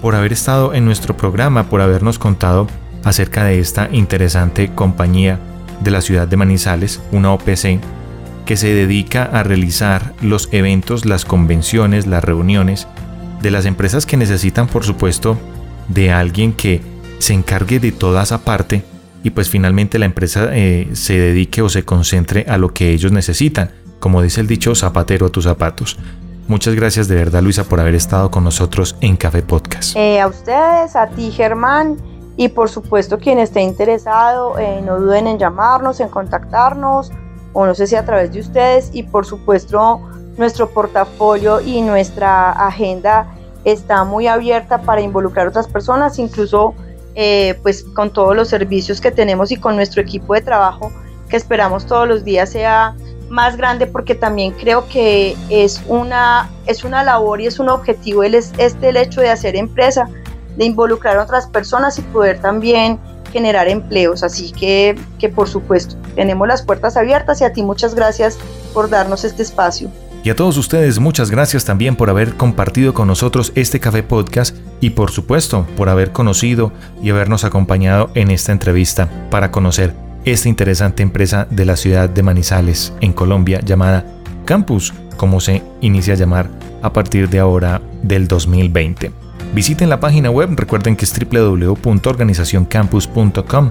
por 0.03 0.15
haber 0.15 0.33
estado 0.33 0.75
en 0.75 0.85
nuestro 0.85 1.17
programa, 1.17 1.69
por 1.69 1.81
habernos 1.81 2.19
contado 2.19 2.67
acerca 3.05 3.45
de 3.45 3.59
esta 3.61 3.89
interesante 3.93 4.75
compañía 4.75 5.39
de 5.81 5.91
la 5.91 6.01
ciudad 6.01 6.27
de 6.27 6.37
Manizales, 6.37 7.01
una 7.13 7.33
OPC, 7.33 7.81
que 8.49 8.57
se 8.57 8.73
dedica 8.73 9.25
a 9.25 9.43
realizar 9.43 10.15
los 10.23 10.49
eventos, 10.53 11.05
las 11.05 11.27
convenciones, 11.27 12.07
las 12.07 12.25
reuniones 12.25 12.89
de 13.43 13.51
las 13.51 13.67
empresas 13.67 14.07
que 14.07 14.17
necesitan, 14.17 14.69
por 14.69 14.85
supuesto, 14.85 15.37
de 15.89 16.13
alguien 16.13 16.55
que 16.55 16.81
se 17.19 17.35
encargue 17.35 17.79
de 17.79 17.93
toda 17.93 18.23
esa 18.23 18.47
parte 18.47 18.83
y 19.23 19.29
pues 19.29 19.51
finalmente 19.51 19.99
la 19.99 20.07
empresa 20.07 20.49
eh, 20.53 20.89
se 20.95 21.19
dedique 21.19 21.61
o 21.61 21.69
se 21.69 21.85
concentre 21.85 22.47
a 22.49 22.57
lo 22.57 22.73
que 22.73 22.91
ellos 22.91 23.13
necesitan. 23.13 23.71
Como 24.01 24.23
dice 24.23 24.41
el 24.41 24.47
dicho, 24.47 24.75
zapatero 24.75 25.27
a 25.27 25.29
tus 25.29 25.45
zapatos. 25.45 25.99
Muchas 26.47 26.75
gracias 26.75 27.07
de 27.07 27.17
verdad 27.17 27.43
Luisa 27.43 27.65
por 27.65 27.81
haber 27.81 27.97
estado 27.97 28.31
con 28.31 28.45
nosotros 28.45 28.97
en 29.03 29.19
Café 29.19 29.43
Podcast. 29.43 29.95
Eh, 29.95 30.23
a 30.23 30.27
ustedes, 30.27 30.97
a 30.97 31.07
ti 31.09 31.33
Germán 31.33 31.99
y 32.39 32.49
por 32.49 32.71
supuesto 32.71 33.19
quien 33.19 33.41
esté 33.41 33.61
interesado, 33.61 34.59
eh, 34.59 34.81
no 34.83 34.99
duden 34.99 35.27
en 35.27 35.39
llamarnos, 35.39 36.01
en 36.01 36.09
contactarnos 36.09 37.13
o 37.53 37.67
no 37.67 37.75
sé 37.75 37.87
si 37.87 37.97
a 37.97 38.05
través 38.05 38.33
de 38.33 38.41
ustedes 38.41 38.91
y 38.93 39.03
por 39.03 39.27
supuesto 39.27 40.01
nuestro 40.37 40.71
portafolio 40.71 41.61
y 41.61 41.83
nuestra 41.83 42.51
agenda 42.53 43.27
está 43.65 44.05
muy 44.05 44.27
abierta 44.27 44.83
para 44.83 45.01
involucrar 45.01 45.47
a 45.47 45.51
otras 45.51 45.67
personas, 45.67 46.19
incluso 46.19 46.75
eh, 47.15 47.59
pues 47.63 47.83
con 47.83 48.13
todos 48.13 48.37
los 48.37 48.49
servicios 48.49 49.01
que 49.01 49.11
tenemos 49.11 49.51
y 49.51 49.57
con 49.57 49.75
nuestro 49.77 50.01
equipo 50.01 50.35
de 50.35 50.41
trabajo 50.41 50.93
que 51.29 51.37
esperamos 51.37 51.85
todos 51.85 52.09
los 52.09 52.25
días 52.25 52.51
sea 52.51 52.95
más 53.29 53.57
grande 53.57 53.87
porque 53.87 54.15
también 54.15 54.53
creo 54.53 54.89
que 54.89 55.37
es 55.51 55.83
una, 55.89 56.49
es 56.67 56.85
una 56.85 57.03
labor 57.03 57.41
y 57.41 57.47
es 57.47 57.59
un 57.59 57.69
objetivo 57.69 58.23
el, 58.23 58.35
este 58.35 58.89
el 58.89 58.97
hecho 58.97 59.21
de 59.21 59.31
hacer 59.31 59.57
empresa, 59.57 60.09
de 60.57 60.65
involucrar 60.65 61.19
a 61.19 61.25
otras 61.25 61.47
personas 61.47 61.99
y 61.99 62.03
poder 62.03 62.41
también 62.41 62.99
generar 63.33 63.69
empleos. 63.69 64.23
Así 64.23 64.53
que, 64.53 64.97
que 65.19 65.29
por 65.29 65.49
supuesto, 65.49 65.97
tenemos 66.15 66.49
las 66.49 66.63
puertas 66.63 66.97
abiertas 66.97 67.41
y 67.41 67.45
a 67.45 67.53
ti 67.53 67.63
muchas 67.63 67.95
gracias 67.95 68.39
por 68.75 68.91
darnos 68.91 69.25
este 69.25 69.43
espacio. 69.43 69.91
Y 70.25 70.31
a 70.31 70.37
todos 70.37 70.57
ustedes 70.57 70.99
muchas 70.99 71.31
gracias 71.31 71.65
también 71.65 71.97
por 71.97 72.11
haber 72.11 72.35
compartido 72.35 72.93
con 72.93 73.07
nosotros 73.07 73.53
este 73.55 73.81
café 73.81 74.03
podcast 74.03 74.57
y 74.81 74.91
por 74.91 75.11
supuesto 75.11 75.67
por 75.77 75.89
haber 75.89 76.13
conocido 76.13 76.73
y 77.03 77.11
habernos 77.11 77.45
acompañado 77.45 78.11
en 78.15 78.31
esta 78.31 78.53
entrevista 78.53 79.09
para 79.31 79.51
conocer 79.51 79.95
esta 80.25 80.49
interesante 80.49 81.03
empresa 81.03 81.47
de 81.51 81.65
la 81.65 81.77
ciudad 81.77 82.09
de 82.11 82.23
Manizales, 82.23 82.93
en 83.01 83.13
Colombia, 83.13 83.61
llamada 83.65 84.05
Campus, 84.45 84.93
como 85.17 85.41
se 85.41 85.63
inicia 85.81 86.15
a 86.15 86.17
llamar 86.17 86.51
a 86.83 86.93
partir 86.93 87.29
de 87.29 87.39
ahora 87.39 87.81
del 88.03 88.29
2020. 88.29 89.28
Visiten 89.55 89.89
la 89.89 90.01
página 90.01 90.31
web, 90.31 90.51
recuerden 90.55 90.97
que 90.97 91.05
es 91.05 91.15
www.organizacioncampus.com 91.19 93.71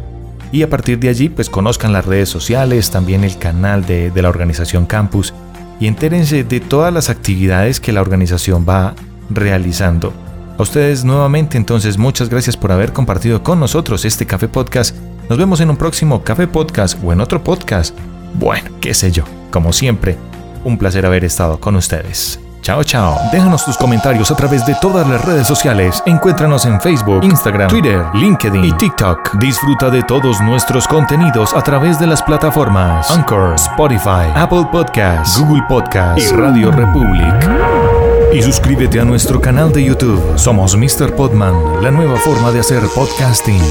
y 0.52 0.64
a 0.64 0.70
partir 0.70 1.00
de 1.00 1.10
allí 1.10 1.30
pues 1.30 1.50
conozcan 1.50 1.94
las 1.94 2.06
redes 2.06 2.30
sociales, 2.30 2.92
también 2.92 3.24
el 3.24 3.38
canal 3.38 3.86
de, 3.86 4.12
de 4.12 4.22
la 4.22 4.30
organización 4.30 4.86
Campus 4.86 5.34
y 5.80 5.88
entérense 5.88 6.44
de 6.44 6.60
todas 6.60 6.94
las 6.94 7.10
actividades 7.10 7.80
que 7.80 7.92
la 7.92 8.02
organización 8.02 8.66
va 8.68 8.96
realizando. 9.30 10.14
A 10.58 10.64
ustedes 10.64 11.04
nuevamente 11.04 11.58
entonces 11.58 11.98
muchas 11.98 12.30
gracias 12.30 12.58
por 12.58 12.72
haber 12.72 12.94
compartido 12.94 13.44
con 13.44 13.60
nosotros 13.60 14.06
este 14.06 14.26
café 14.26 14.48
podcast 14.48 14.96
nos 15.30 15.38
vemos 15.38 15.60
en 15.60 15.70
un 15.70 15.76
próximo 15.76 16.24
Café 16.24 16.48
Podcast 16.48 16.98
o 17.04 17.12
en 17.12 17.20
otro 17.20 17.44
podcast. 17.44 17.98
Bueno, 18.36 18.70
qué 18.80 18.94
sé 18.94 19.12
yo. 19.12 19.26
Como 19.52 19.74
siempre, 19.74 20.16
un 20.64 20.78
placer 20.78 21.06
haber 21.06 21.26
estado 21.26 21.60
con 21.60 21.76
ustedes. 21.76 22.40
Chao, 22.68 22.84
chao. 22.84 23.18
Déjanos 23.32 23.64
tus 23.64 23.78
comentarios 23.78 24.30
a 24.30 24.36
través 24.36 24.66
de 24.66 24.76
todas 24.82 25.08
las 25.08 25.24
redes 25.24 25.48
sociales. 25.48 26.04
Encuéntranos 26.06 26.66
en 26.66 26.82
Facebook, 26.82 27.24
Instagram, 27.24 27.70
Twitter, 27.70 28.04
LinkedIn 28.14 28.62
y 28.62 28.74
TikTok. 28.74 29.36
Disfruta 29.40 29.90
de 29.90 30.04
todos 30.04 30.42
nuestros 30.42 30.86
contenidos 30.86 31.54
a 31.54 31.62
través 31.62 31.98
de 31.98 32.08
las 32.08 32.22
plataformas 32.22 33.10
Anchor, 33.10 33.56
Spotify, 33.56 34.34
Apple 34.36 34.68
Podcasts, 34.70 35.40
Google 35.40 35.64
Podcasts 35.70 36.22
y 36.22 36.36
Radio 36.36 36.70
Republic. 36.70 37.50
Y 38.34 38.42
suscríbete 38.42 39.00
a 39.00 39.06
nuestro 39.06 39.40
canal 39.40 39.72
de 39.72 39.86
YouTube. 39.86 40.38
Somos 40.38 40.76
Mr. 40.76 41.16
Podman, 41.16 41.82
la 41.82 41.90
nueva 41.90 42.18
forma 42.18 42.52
de 42.52 42.60
hacer 42.60 42.84
podcasting. 42.94 43.62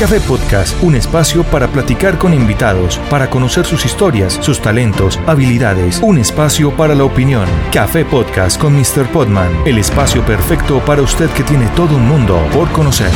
Café 0.00 0.18
Podcast, 0.18 0.82
un 0.82 0.94
espacio 0.94 1.44
para 1.44 1.68
platicar 1.68 2.16
con 2.16 2.32
invitados, 2.32 2.96
para 3.10 3.28
conocer 3.28 3.66
sus 3.66 3.84
historias, 3.84 4.38
sus 4.40 4.58
talentos, 4.58 5.20
habilidades, 5.26 6.00
un 6.02 6.16
espacio 6.16 6.74
para 6.74 6.94
la 6.94 7.04
opinión. 7.04 7.46
Café 7.70 8.06
Podcast 8.06 8.58
con 8.58 8.74
Mr. 8.74 9.06
Podman, 9.12 9.52
el 9.66 9.76
espacio 9.76 10.24
perfecto 10.24 10.82
para 10.86 11.02
usted 11.02 11.28
que 11.32 11.42
tiene 11.42 11.66
todo 11.76 11.96
un 11.96 12.08
mundo 12.08 12.42
por 12.54 12.72
conocer. 12.72 13.10